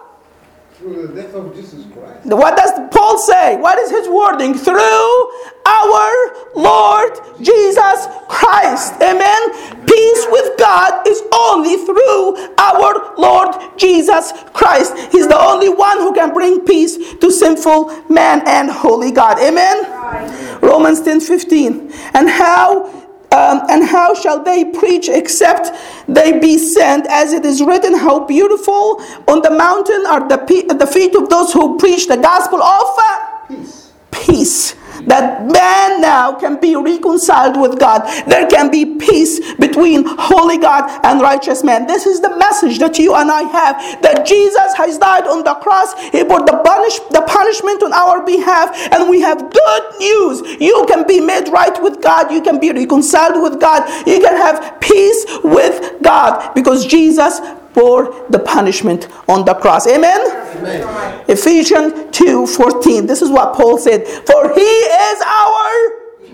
Through 0.78 1.08
the 1.08 1.22
death 1.22 1.34
of 1.34 1.56
Jesus 1.56 1.86
Christ. 1.94 2.26
What 2.26 2.58
does 2.58 2.72
Paul 2.92 3.18
say? 3.18 3.58
What 3.58 3.78
is 3.80 3.90
his 3.90 4.08
wording? 4.08 4.54
Through 4.54 5.32
our 5.66 6.52
Lord 6.56 7.14
Jesus 7.42 8.08
Christ. 8.28 8.94
Amen. 9.02 9.86
Peace 9.86 10.26
with 10.30 10.58
God 10.58 11.08
is 11.08 11.22
only 11.34 11.78
through 11.86 12.56
our 12.58 13.16
Lord 13.18 13.56
Jesus 13.78 14.34
Christ. 14.54 14.98
He's 15.12 15.28
the 15.28 15.40
only 15.40 15.70
one 15.70 16.00
who 16.00 16.14
can 16.14 16.34
bring 16.34 16.62
peace 16.62 16.98
to 17.16 17.32
sinful 17.32 18.10
man 18.10 18.42
and 18.48 18.70
holy 18.70 19.12
God. 19.12 19.40
Amen. 19.40 20.43
Romans 20.64 21.02
10 21.02 21.20
15. 21.20 21.92
And 22.14 22.30
how 22.30 23.04
um, 23.34 23.62
and 23.68 23.84
how 23.84 24.14
shall 24.14 24.44
they 24.44 24.64
preach 24.64 25.10
except 25.10 25.72
they 26.08 26.40
be 26.40 26.58
sent? 26.58 27.08
As 27.08 27.34
it 27.34 27.46
is 27.46 27.64
written, 27.64 27.98
how 27.98 28.26
beautiful 28.26 29.02
on 29.28 29.42
the 29.42 29.50
mountain 29.50 30.06
are 30.06 30.28
the, 30.28 30.38
pe- 30.38 30.68
the 30.68 30.86
feet 30.86 31.16
of 31.16 31.30
those 31.30 31.52
who 31.52 31.78
preach 31.80 32.08
the 32.08 32.18
gospel 32.18 32.62
of 32.62 33.00
peace. 33.48 33.92
peace 34.12 34.76
that 35.08 35.46
man 35.46 36.02
now 36.02 36.34
can 36.34 36.60
be 36.60 36.76
reconciled 36.76 37.60
with 37.60 37.80
God. 37.80 38.02
There 38.28 38.48
can 38.48 38.72
be 38.72 38.98
peace 38.98 39.54
between 39.56 40.06
holy 40.06 40.58
God 40.58 40.90
and 41.04 41.22
righteous 41.22 41.64
man. 41.64 41.88
This 41.88 42.06
is 42.06 42.22
the 42.22 42.36
message 42.38 42.80
that 42.80 43.00
you 43.00 43.16
and 43.16 43.32
I 43.32 43.44
have 43.44 44.02
that 44.02 44.26
Jesus 44.26 44.74
has 44.76 44.98
died 44.98 45.28
on 45.28 45.44
the 45.44 45.56
cross. 45.56 45.94
He 46.12 46.24
bore 46.24 46.46
the, 46.46 46.62
punish, 46.64 47.00
the 47.12 47.22
punishment 47.28 47.84
on 47.84 47.94
our 47.94 48.26
behalf, 48.26 48.76
and 48.92 49.10
we 49.10 49.22
have 49.22 49.38
good 49.52 49.84
news. 50.00 50.42
You 50.60 50.86
can 50.88 51.06
be 51.08 51.20
made 51.20 51.50
right 51.50 51.82
with 51.82 52.02
God, 52.02 52.32
you 52.32 52.42
can 52.42 52.60
be 52.60 52.72
reconciled 52.72 53.42
with 53.42 53.60
God, 53.60 53.88
you 54.08 54.20
can 54.20 54.36
have 54.36 54.80
peace 54.80 55.26
with 55.44 56.02
God 56.02 56.54
because 56.54 56.86
Jesus 56.86 57.40
bore 57.74 58.26
the 58.30 58.40
punishment 58.40 59.08
on 59.28 59.46
the 59.46 59.54
cross. 59.54 59.88
Amen? 59.88 60.22
Amen. 60.58 61.24
Ephesians 61.28 62.16
2 62.18 62.48
14. 62.48 63.06
This 63.06 63.22
is 63.22 63.30
what 63.30 63.56
Paul 63.56 63.78
said. 63.78 64.06
For 64.08 64.54
he 64.54 64.62
is 64.62 65.22
our 65.22 65.92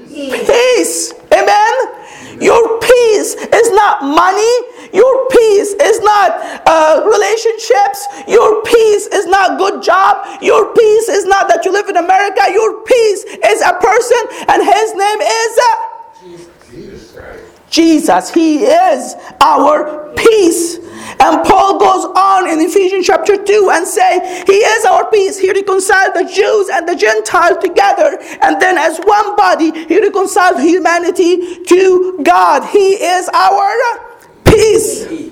peace. 0.08 0.48
peace. 0.48 1.14
Amen? 1.32 2.00
Your 2.42 2.80
peace 2.80 3.36
is 3.36 3.72
not 3.72 4.02
money. 4.02 4.56
Your 4.94 5.28
peace 5.30 5.74
is 5.74 6.00
not 6.00 6.40
uh, 6.66 7.04
relationships. 7.06 8.08
Your 8.28 8.64
peace 8.64 9.08
is 9.08 9.26
not 9.28 9.58
good 9.58 9.84
job. 9.84 10.42
Your 10.42 10.74
peace 10.74 11.10
is 11.10 11.26
not 11.26 11.48
that 11.50 11.66
you 11.66 11.72
live 11.72 11.90
in 11.90 11.98
America. 11.98 12.42
Your 12.52 12.84
peace 12.84 13.24
is 13.24 13.62
a 13.62 13.74
person, 13.74 14.18
and 14.48 14.64
his 14.64 14.94
name 14.96 15.22
is 15.22 15.60
uh, 15.60 15.76
Jesus. 16.24 17.10
Jesus. 17.70 18.34
He 18.34 18.64
is 18.64 19.16
our 19.42 20.14
peace. 20.16 20.80
And 21.22 21.46
Paul 21.46 21.80
goes 21.80 22.06
on 22.16 22.50
in 22.50 22.62
Ephesians 22.62 23.06
chapter 23.06 23.36
2 23.36 23.70
and 23.74 23.86
say, 23.86 24.44
He 24.48 24.54
is 24.54 24.86
our 24.86 25.10
peace. 25.12 25.38
He 25.38 25.52
reconciled 25.52 26.14
the 26.16 26.24
Jews 26.24 26.70
and 26.70 26.88
the 26.88 26.96
Gentiles 26.96 27.58
together. 27.62 28.18
And 28.42 28.62
then 28.62 28.78
as 28.78 29.00
one 29.00 29.36
body, 29.36 29.72
He 29.86 30.00
reconciled 30.00 30.62
humanity 30.62 31.64
to 31.66 32.20
God. 32.24 32.64
He 32.70 32.94
is 32.94 33.30
our 33.34 34.16
peace. 34.46 35.30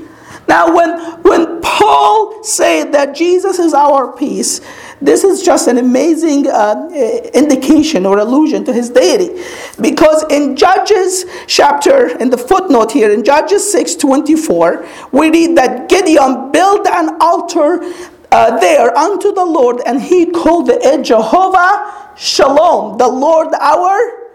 Now, 0.47 0.73
when, 0.73 1.21
when 1.23 1.61
Paul 1.61 2.43
said 2.43 2.91
that 2.93 3.15
Jesus 3.15 3.59
is 3.59 3.73
our 3.73 4.11
peace, 4.15 4.61
this 5.01 5.23
is 5.23 5.43
just 5.43 5.67
an 5.67 5.77
amazing 5.77 6.47
uh, 6.47 6.89
indication 7.33 8.05
or 8.05 8.17
allusion 8.17 8.65
to 8.65 8.73
his 8.73 8.89
deity. 8.89 9.43
Because 9.79 10.23
in 10.31 10.55
Judges 10.55 11.25
chapter, 11.47 12.17
in 12.17 12.29
the 12.29 12.37
footnote 12.37 12.91
here, 12.91 13.11
in 13.11 13.23
Judges 13.23 13.71
6 13.71 13.95
24, 13.95 14.87
we 15.11 15.29
read 15.29 15.57
that 15.57 15.87
Gideon 15.89 16.51
built 16.51 16.87
an 16.87 17.17
altar 17.21 17.79
uh, 18.31 18.59
there 18.59 18.95
unto 18.97 19.33
the 19.33 19.45
Lord, 19.45 19.81
and 19.85 20.01
he 20.01 20.25
called 20.25 20.69
it 20.69 21.03
Jehovah 21.03 22.13
Shalom, 22.17 22.97
the 22.97 23.07
Lord 23.07 23.53
our 23.53 24.26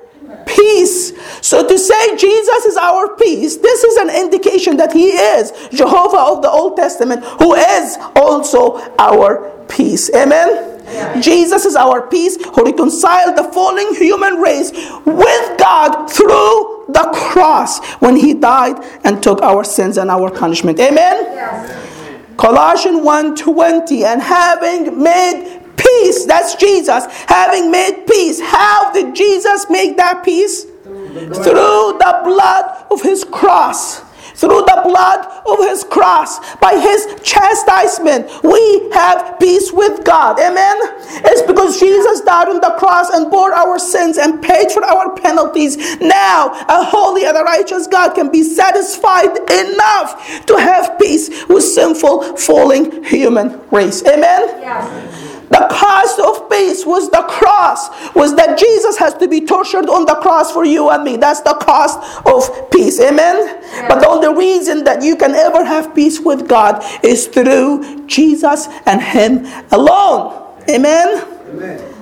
peace. 0.47 1.13
So 1.41 1.67
to 1.67 1.79
say 1.79 2.17
Jesus 2.17 2.65
is 2.65 2.77
our 2.77 3.17
peace, 3.17 3.57
this 3.57 3.85
is 3.85 3.97
an 3.97 4.11
indication 4.11 4.77
that 4.77 4.93
he 4.93 5.11
is 5.11 5.53
Jehovah 5.73 6.19
of 6.19 6.43
the 6.43 6.51
Old 6.51 6.77
Testament, 6.77 7.25
who 7.25 7.55
is 7.55 7.99
also 8.17 8.79
our 8.99 9.51
peace. 9.69 10.11
Amen. 10.15 10.69
Yeah. 10.85 11.21
Jesus 11.21 11.65
is 11.65 11.77
our 11.77 12.07
peace 12.09 12.37
who 12.45 12.65
reconciled 12.65 13.37
the 13.37 13.45
falling 13.45 13.95
human 13.95 14.35
race 14.37 14.73
with 15.07 15.59
God 15.59 16.09
through 16.11 16.85
the 16.89 17.09
cross 17.15 17.81
when 18.01 18.17
he 18.17 18.35
died 18.35 18.77
and 19.05 19.23
took 19.23 19.41
our 19.43 19.65
sins 19.65 19.97
and 19.97 20.11
our 20.11 20.31
punishment. 20.31 20.79
Amen. 20.81 21.25
Yes. 21.33 21.89
Colossians 22.37 23.01
1:20 23.01 24.05
and 24.05 24.21
having 24.21 25.03
made 25.03 25.62
peace. 25.77 26.25
That's 26.27 26.55
Jesus. 26.57 27.05
Having 27.27 27.71
made 27.71 28.07
peace. 28.07 28.41
How 28.41 28.93
did 28.93 29.15
Jesus 29.15 29.67
make 29.71 29.97
that 29.97 30.25
peace? 30.25 30.65
Through 30.65 31.99
the 31.99 32.21
blood 32.25 32.87
of 32.91 33.03
his 33.03 33.25
cross. 33.25 34.03
Through 34.35 34.63
the 34.63 34.83
blood 34.85 35.43
of 35.47 35.59
his 35.59 35.85
cross, 35.85 36.57
by 36.57 36.73
his 36.77 37.07
chastisement, 37.23 38.29
we 38.43 38.91
have 38.91 39.39
peace 39.39 39.71
with 39.73 40.05
God. 40.05 40.41
Amen. 40.41 40.77
It's 41.25 41.43
because 41.43 41.79
Jesus 41.79 42.23
died 42.23 42.49
on 42.49 42.61
the 42.61 42.75
cross 42.77 43.11
and 43.11 43.31
bore 43.31 43.53
our 43.55 43.79
sins 43.79 44.19
and 44.19 44.43
paid 44.43 44.73
for 44.73 44.85
our 44.85 45.15
penalties. 45.17 46.01
Now, 46.01 46.49
a 46.69 46.83
holy 46.83 47.25
and 47.25 47.37
a 47.37 47.43
righteous 47.43 47.87
God 47.87 48.15
can 48.15 48.33
be 48.33 48.43
satisfied 48.43 49.37
enough 49.49 50.47
to 50.47 50.57
have 50.57 50.99
peace 50.99 51.47
with 51.47 51.63
sinful, 51.63 52.37
falling 52.37 53.05
human 53.05 53.61
race. 53.71 54.03
Amen. 54.05 54.61
Yes. 54.61 55.22
The 55.53 55.69
cost 55.71 56.19
of 56.19 56.49
peace 56.49 56.87
was 56.87 57.11
the 57.11 57.23
cross, 57.29 57.91
was 58.15 58.35
that 58.37 58.59
Jesus 58.59 58.97
has 58.97 59.13
to 59.19 59.29
be 59.29 59.45
tortured 59.45 59.85
on 59.91 60.07
the 60.07 60.15
cross 60.15 60.51
for 60.51 60.65
you 60.65 60.89
and 60.89 61.05
me. 61.05 61.19
That's 61.19 61.43
the 61.43 61.53
cost 61.53 62.01
of 62.25 62.71
peace. 62.71 62.99
Amen? 62.99 63.61
But 63.87 64.01
the 64.01 64.09
only 64.09 64.35
reason 64.35 64.83
that 64.85 65.03
you 65.03 65.15
can 65.15 65.35
ever 65.35 65.63
have 65.63 65.95
peace 65.95 66.19
with 66.19 66.49
God 66.49 66.83
is 67.05 67.27
through 67.27 68.07
Jesus 68.07 68.67
and 68.87 69.03
Him 69.03 69.45
alone. 69.73 70.57
Amen? 70.71 71.23
Amen. 71.51 71.95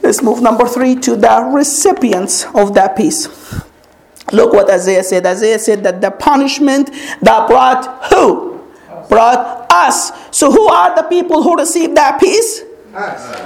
Let's 0.00 0.22
move 0.22 0.40
number 0.40 0.68
three 0.68 0.94
to 1.00 1.16
the 1.16 1.50
recipients 1.52 2.44
of 2.54 2.74
that 2.74 2.96
peace. 2.96 3.26
Look 4.32 4.52
what 4.52 4.70
Isaiah 4.70 5.02
said. 5.02 5.26
Isaiah 5.26 5.58
said 5.58 5.82
that 5.82 6.00
the 6.00 6.12
punishment 6.12 6.92
that 7.22 7.48
brought 7.48 8.04
who? 8.12 8.48
brought 9.08 9.66
us. 9.72 10.12
So, 10.36 10.52
who 10.52 10.68
are 10.68 10.94
the 10.94 11.08
people 11.08 11.42
who 11.42 11.56
received 11.56 11.96
that 11.96 12.20
peace? 12.20 12.62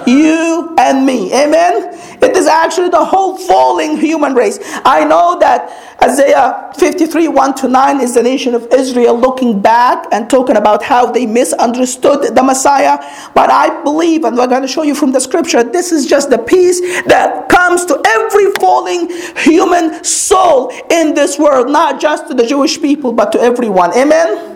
You 0.07 0.75
and 0.79 1.05
me. 1.05 1.33
Amen. 1.33 1.99
It 2.23 2.37
is 2.37 2.47
actually 2.47 2.88
the 2.88 3.05
whole 3.05 3.37
falling 3.37 3.97
human 3.97 4.35
race. 4.35 4.59
I 4.85 5.05
know 5.05 5.38
that 5.41 5.71
Isaiah 6.03 6.73
53 6.79 7.29
1 7.29 7.55
to 7.57 7.69
9 7.69 8.01
is 8.01 8.15
the 8.15 8.23
nation 8.23 8.55
of 8.55 8.67
Israel 8.73 9.19
looking 9.19 9.61
back 9.61 10.07
and 10.12 10.29
talking 10.29 10.57
about 10.57 10.83
how 10.83 11.11
they 11.11 11.27
misunderstood 11.27 12.35
the 12.35 12.43
Messiah. 12.43 12.99
But 13.35 13.51
I 13.51 13.83
believe, 13.83 14.25
and 14.25 14.37
we're 14.37 14.47
going 14.47 14.62
to 14.62 14.69
show 14.69 14.83
you 14.83 14.95
from 14.95 15.12
the 15.12 15.21
scripture, 15.21 15.62
this 15.62 15.93
is 15.93 16.07
just 16.07 16.31
the 16.31 16.38
peace 16.38 16.81
that 17.07 17.49
comes 17.49 17.85
to 17.87 18.01
every 18.07 18.53
falling 18.61 19.11
human 19.37 20.03
soul 20.05 20.73
in 20.91 21.15
this 21.15 21.38
world, 21.38 21.71
not 21.71 22.01
just 22.01 22.29
to 22.29 22.35
the 22.35 22.47
Jewish 22.47 22.81
people, 22.81 23.12
but 23.12 23.33
to 23.33 23.41
everyone. 23.41 23.97
Amen. 23.97 24.52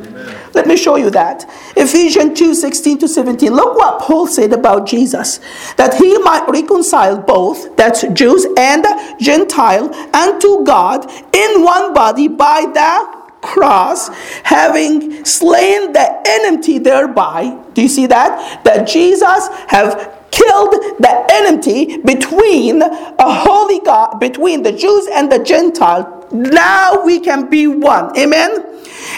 Let 0.56 0.66
me 0.66 0.76
show 0.78 0.96
you 0.96 1.10
that. 1.10 1.44
Ephesians 1.76 2.38
2 2.38 2.54
16 2.54 2.98
to 3.00 3.08
17. 3.08 3.52
Look 3.52 3.76
what 3.76 4.00
Paul 4.00 4.26
said 4.26 4.54
about 4.54 4.86
Jesus 4.86 5.38
that 5.76 5.92
he 5.94 6.16
might 6.18 6.48
reconcile 6.48 7.18
both, 7.18 7.76
that's 7.76 8.04
Jews 8.14 8.46
and 8.56 8.86
Gentile, 9.20 9.92
unto 10.14 10.64
God 10.64 11.10
in 11.34 11.62
one 11.62 11.92
body 11.92 12.28
by 12.28 12.62
the 12.72 13.26
cross, 13.42 14.08
having 14.44 15.26
slain 15.26 15.92
the 15.92 16.22
enmity 16.26 16.78
thereby. 16.78 17.62
Do 17.74 17.82
you 17.82 17.88
see 17.88 18.06
that? 18.06 18.64
That 18.64 18.88
Jesus 18.88 19.48
have 19.68 20.16
killed 20.30 20.72
the 20.98 21.26
enmity 21.32 21.98
between 21.98 22.80
a 22.80 23.14
holy 23.18 23.80
God, 23.80 24.18
between 24.20 24.62
the 24.62 24.72
Jews 24.72 25.06
and 25.12 25.30
the 25.30 25.44
Gentile. 25.44 26.15
Now 26.36 27.04
we 27.04 27.20
can 27.20 27.48
be 27.48 27.66
one. 27.66 28.16
Amen. 28.18 28.64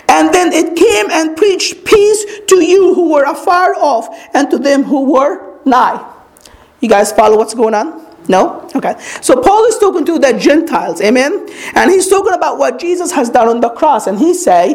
And 0.08 0.32
then 0.32 0.52
it 0.52 0.76
came 0.76 1.10
and 1.10 1.36
preached 1.36 1.84
peace 1.84 2.24
to 2.46 2.64
you 2.64 2.94
who 2.94 3.12
were 3.12 3.24
afar 3.24 3.74
off 3.76 4.08
and 4.34 4.50
to 4.50 4.58
them 4.58 4.84
who 4.84 5.12
were 5.12 5.60
nigh. 5.64 6.14
You 6.80 6.88
guys 6.88 7.12
follow 7.12 7.36
what's 7.36 7.54
going 7.54 7.74
on? 7.74 8.06
No? 8.28 8.68
Okay. 8.74 8.94
So 9.22 9.40
Paul 9.40 9.64
is 9.66 9.78
talking 9.78 10.04
to 10.04 10.18
the 10.18 10.34
Gentiles, 10.34 11.00
amen? 11.00 11.48
And 11.74 11.90
he's 11.90 12.08
talking 12.08 12.34
about 12.34 12.58
what 12.58 12.78
Jesus 12.78 13.10
has 13.12 13.30
done 13.30 13.48
on 13.48 13.60
the 13.60 13.70
cross. 13.70 14.06
And 14.06 14.18
he 14.18 14.34
say, 14.34 14.74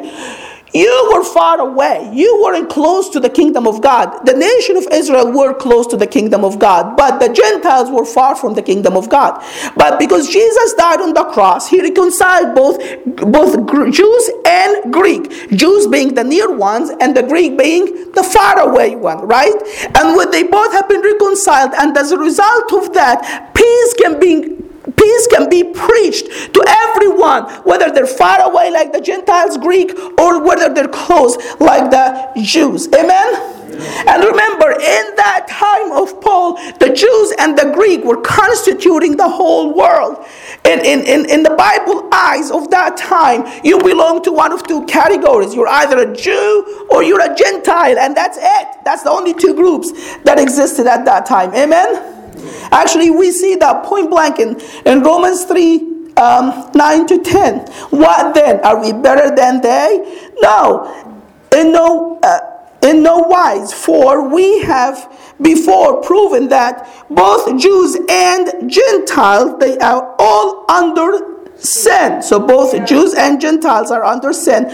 you 0.74 1.12
were 1.14 1.24
far 1.24 1.60
away. 1.60 2.10
You 2.14 2.42
weren't 2.42 2.70
close 2.70 3.10
to 3.10 3.20
the 3.20 3.30
kingdom 3.30 3.68
of 3.68 3.82
God. 3.82 4.26
The 4.26 4.34
nation 4.34 4.76
of 4.76 4.88
Israel 4.92 5.32
were 5.32 5.54
close 5.54 5.86
to 5.88 5.98
the 5.98 6.08
kingdom 6.08 6.44
of 6.44 6.58
God, 6.58 6.98
but 6.98 7.20
the 7.20 7.32
Gentiles 7.32 7.92
were 7.92 8.06
far 8.06 8.36
from 8.36 8.56
the 8.56 8.62
kingdom 8.62 8.98
of 8.98 9.10
God. 9.10 9.44
But 9.78 10.00
because 10.00 10.30
Jesus 10.30 10.74
died 10.74 11.00
on 11.00 11.14
the 11.14 11.26
cross, 11.26 11.70
he 11.70 11.82
reconciled 11.82 12.56
both, 12.56 12.80
both 13.06 13.54
Jews 13.94 14.32
and 14.46 14.92
Greek. 14.92 15.50
Jews 15.52 15.88
being 15.88 16.16
the 16.16 16.24
near 16.24 16.56
ones 16.56 16.90
and 17.00 17.16
the 17.16 17.24
Greek 17.24 17.58
being 17.58 18.12
the 18.14 18.24
far 18.24 18.60
away 18.60 18.96
one, 18.96 19.28
right? 19.28 19.54
And 19.96 20.18
when 20.18 20.32
they 20.32 20.44
both 20.44 20.72
have 20.72 20.90
been 20.90 21.02
reconciled, 21.02 21.74
and 21.78 21.96
as 21.98 22.12
a 22.12 22.18
result 22.18 22.74
of 22.74 22.94
that, 22.94 23.54
peace 23.54 23.94
can 23.94 24.20
be 24.20 24.63
Peace 24.96 25.28
can 25.28 25.50
be 25.50 25.64
preached 25.64 26.54
to 26.54 26.64
everyone, 26.68 27.46
whether 27.64 27.92
they're 27.92 28.08
far 28.08 28.42
away 28.42 28.72
like 28.72 28.92
the 28.92 29.02
Gentiles, 29.02 29.58
Greek, 29.58 29.92
or 30.20 30.44
whether 30.44 30.74
they're 30.74 30.88
close 30.88 31.38
like 31.60 31.92
the 31.92 32.42
Jews. 32.42 32.88
Amen? 32.94 33.60
And 34.08 34.24
remember, 34.24 34.72
in 34.72 35.16
that 35.16 35.48
time 35.50 35.92
of 35.92 36.22
Paul, 36.22 36.56
the 36.78 36.94
Jews 36.94 37.34
and 37.40 37.58
the 37.58 37.72
Greek 37.74 38.04
were 38.04 38.22
constituting 38.22 39.18
the 39.18 39.28
whole 39.28 39.74
world. 39.74 40.26
In, 40.66 40.80
in, 40.86 41.02
in, 41.02 41.30
in 41.30 41.44
the 41.44 41.56
Bible 41.56 42.08
eyes 42.12 42.52
of 42.52 42.70
that 42.70 42.98
time, 42.98 43.46
you 43.64 43.80
belong 43.80 44.24
to 44.24 44.32
one 44.32 44.52
of 44.52 44.66
two 44.68 44.86
categories. 44.86 45.56
You're 45.56 45.68
either 45.68 45.98
a 46.00 46.16
Jew 46.16 46.88
or 46.92 47.04
you're 47.04 47.22
a 47.22 47.36
Gentile, 47.36 47.98
and 47.98 48.16
that's 48.16 48.38
it. 48.40 48.68
That's 48.86 49.04
the 49.04 49.10
only 49.10 49.34
two 49.34 49.56
groups 49.56 49.92
that 50.24 50.40
existed 50.40 50.88
at 50.88 51.06
that 51.06 51.26
time. 51.26 51.54
Amen? 51.54 52.13
Actually, 52.72 53.10
we 53.10 53.32
see 53.32 53.56
that 53.56 53.84
point 53.86 54.10
blank 54.10 54.40
in, 54.40 54.60
in 54.86 55.02
Romans 55.02 55.46
3 55.46 55.94
um, 56.18 56.70
9 56.74 57.08
to 57.08 57.22
10. 57.22 57.60
What 57.90 58.34
then? 58.36 58.60
Are 58.62 58.80
we 58.80 58.94
better 58.94 59.36
than 59.36 59.62
they? 59.62 60.30
No. 60.42 61.12
In 61.56 61.72
no, 61.72 62.20
uh, 62.24 62.40
in 62.82 63.04
no 63.04 63.18
wise, 63.20 63.74
for 63.74 64.28
we 64.28 64.62
have 64.62 65.12
before 65.42 66.02
proven 66.02 66.48
that 66.50 66.90
both 67.10 67.60
Jews 67.60 67.98
and 68.10 68.72
Gentiles, 68.72 69.60
they 69.60 69.78
are 69.80 70.16
all 70.20 70.66
under 70.70 71.34
sin. 71.56 72.22
So 72.22 72.40
both 72.40 72.86
Jews 72.88 73.14
and 73.14 73.40
Gentiles 73.40 73.92
are 73.92 74.04
under 74.04 74.34
sin. 74.34 74.66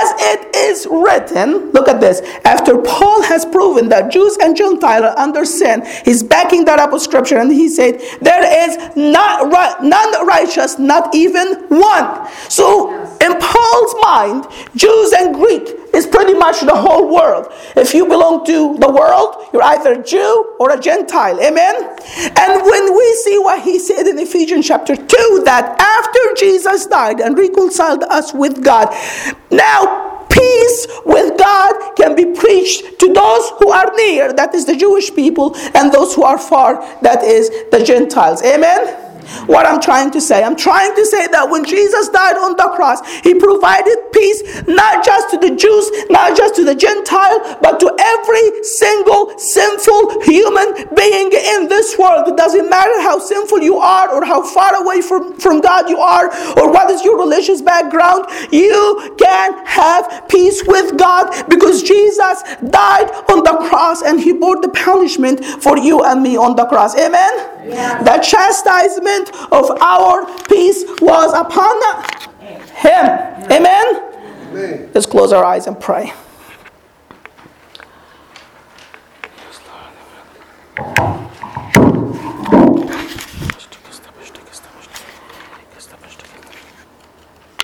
As 0.00 0.12
it 0.20 0.54
is 0.54 0.86
written, 0.90 1.70
look 1.72 1.88
at 1.88 2.00
this. 2.00 2.20
After 2.44 2.78
Paul 2.78 3.22
has 3.22 3.44
proven 3.44 3.88
that 3.88 4.12
Jews 4.12 4.36
and 4.40 4.56
Gentiles 4.56 5.04
are 5.04 5.18
under 5.18 5.44
sin, 5.44 5.84
he's 6.04 6.22
backing 6.22 6.64
that 6.66 6.78
up 6.78 6.92
with 6.92 7.02
scripture 7.02 7.38
and 7.38 7.50
he 7.50 7.68
said, 7.68 8.00
There 8.20 8.68
is 8.68 8.96
not 8.96 9.50
right, 9.52 9.82
none 9.82 10.26
righteous, 10.26 10.78
not 10.78 11.14
even 11.14 11.64
one. 11.68 12.28
So 12.48 12.92
in 13.20 13.38
Paul's 13.40 13.94
mind, 14.00 14.46
Jews 14.76 15.12
and 15.12 15.34
Greek 15.34 15.68
is 15.94 16.06
pretty 16.06 16.34
much 16.34 16.60
the 16.60 16.74
whole 16.74 17.12
world. 17.12 17.46
If 17.76 17.94
you 17.94 18.06
belong 18.06 18.44
to 18.46 18.76
the 18.78 18.90
world, 18.90 19.48
you're 19.52 19.62
either 19.62 20.00
a 20.00 20.02
Jew 20.02 20.54
or 20.60 20.70
a 20.70 20.78
Gentile. 20.78 21.40
Amen? 21.40 21.74
And 22.36 22.62
when 22.62 22.96
we 22.96 23.14
see 23.24 23.38
what 23.38 23.62
he 23.62 23.78
said 23.78 24.06
in 24.06 24.18
Ephesians 24.18 24.66
chapter 24.66 24.94
2, 24.94 25.42
that 25.44 25.80
after 25.80 26.20
Jesus 26.36 26.86
died 26.86 27.20
and 27.20 27.36
reconciled 27.36 28.04
us 28.04 28.32
with 28.32 28.62
God, 28.62 28.94
now 29.50 29.87
peace 30.38 30.86
with 31.04 31.38
God 31.38 31.96
can 31.96 32.14
be 32.14 32.26
preached 32.26 32.98
to 33.00 33.12
those 33.12 33.50
who 33.58 33.70
are 33.70 33.90
near, 33.96 34.32
that 34.32 34.54
is 34.54 34.64
the 34.64 34.76
Jewish 34.76 35.14
people, 35.14 35.56
and 35.74 35.92
those 35.92 36.14
who 36.14 36.22
are 36.22 36.38
far, 36.38 36.80
that 37.02 37.22
is 37.22 37.50
the 37.70 37.82
Gentiles. 37.84 38.42
Amen? 38.42 39.04
what 39.46 39.66
I'm 39.66 39.80
trying 39.80 40.10
to 40.12 40.20
say. 40.20 40.42
I'm 40.42 40.56
trying 40.56 40.94
to 40.94 41.04
say 41.04 41.26
that 41.28 41.50
when 41.50 41.64
Jesus 41.64 42.08
died 42.08 42.36
on 42.36 42.56
the 42.56 42.68
cross, 42.74 43.04
he 43.20 43.34
provided 43.34 44.07
peace 44.18 44.66
not 44.66 45.04
just 45.04 45.30
to 45.30 45.38
the 45.38 45.54
Jews, 45.54 45.90
not 46.10 46.36
just 46.36 46.54
to 46.56 46.64
the 46.64 46.74
Gentile, 46.74 47.58
but 47.62 47.80
to 47.80 47.94
every 47.98 48.64
single 48.64 49.38
sinful 49.38 50.22
human 50.22 50.88
being 50.94 51.30
in 51.32 51.68
this 51.68 51.96
world. 51.98 52.28
It 52.28 52.36
doesn't 52.36 52.68
matter 52.68 53.00
how 53.02 53.18
sinful 53.18 53.60
you 53.60 53.76
are 53.78 54.12
or 54.12 54.24
how 54.24 54.42
far 54.42 54.82
away 54.82 55.00
from, 55.02 55.38
from 55.38 55.60
God 55.60 55.88
you 55.88 55.98
are 55.98 56.26
or 56.58 56.72
what 56.72 56.90
is 56.90 57.04
your 57.04 57.18
religious 57.18 57.62
background. 57.62 58.26
You 58.52 59.16
can 59.18 59.66
have 59.66 60.28
peace 60.28 60.62
with 60.66 60.98
God 60.98 61.48
because 61.48 61.82
Jesus 61.82 62.42
died 62.70 63.10
on 63.28 63.44
the 63.44 63.56
cross 63.68 64.02
and 64.02 64.20
he 64.20 64.32
bore 64.32 64.60
the 64.60 64.68
punishment 64.68 65.44
for 65.44 65.78
you 65.78 66.04
and 66.04 66.22
me 66.22 66.36
on 66.36 66.56
the 66.56 66.66
cross. 66.66 66.96
Amen? 66.96 67.32
Yeah. 67.68 68.02
The 68.02 68.18
chastisement 68.18 69.30
of 69.52 69.70
our 69.80 70.26
peace 70.48 70.84
was 71.00 71.32
upon 71.34 72.27
him. 72.78 73.06
Amen? 73.50 73.86
Amen. 74.50 74.90
Let's 74.94 75.06
close 75.06 75.32
our 75.32 75.44
eyes 75.44 75.66
and 75.66 75.78
pray. 75.78 76.12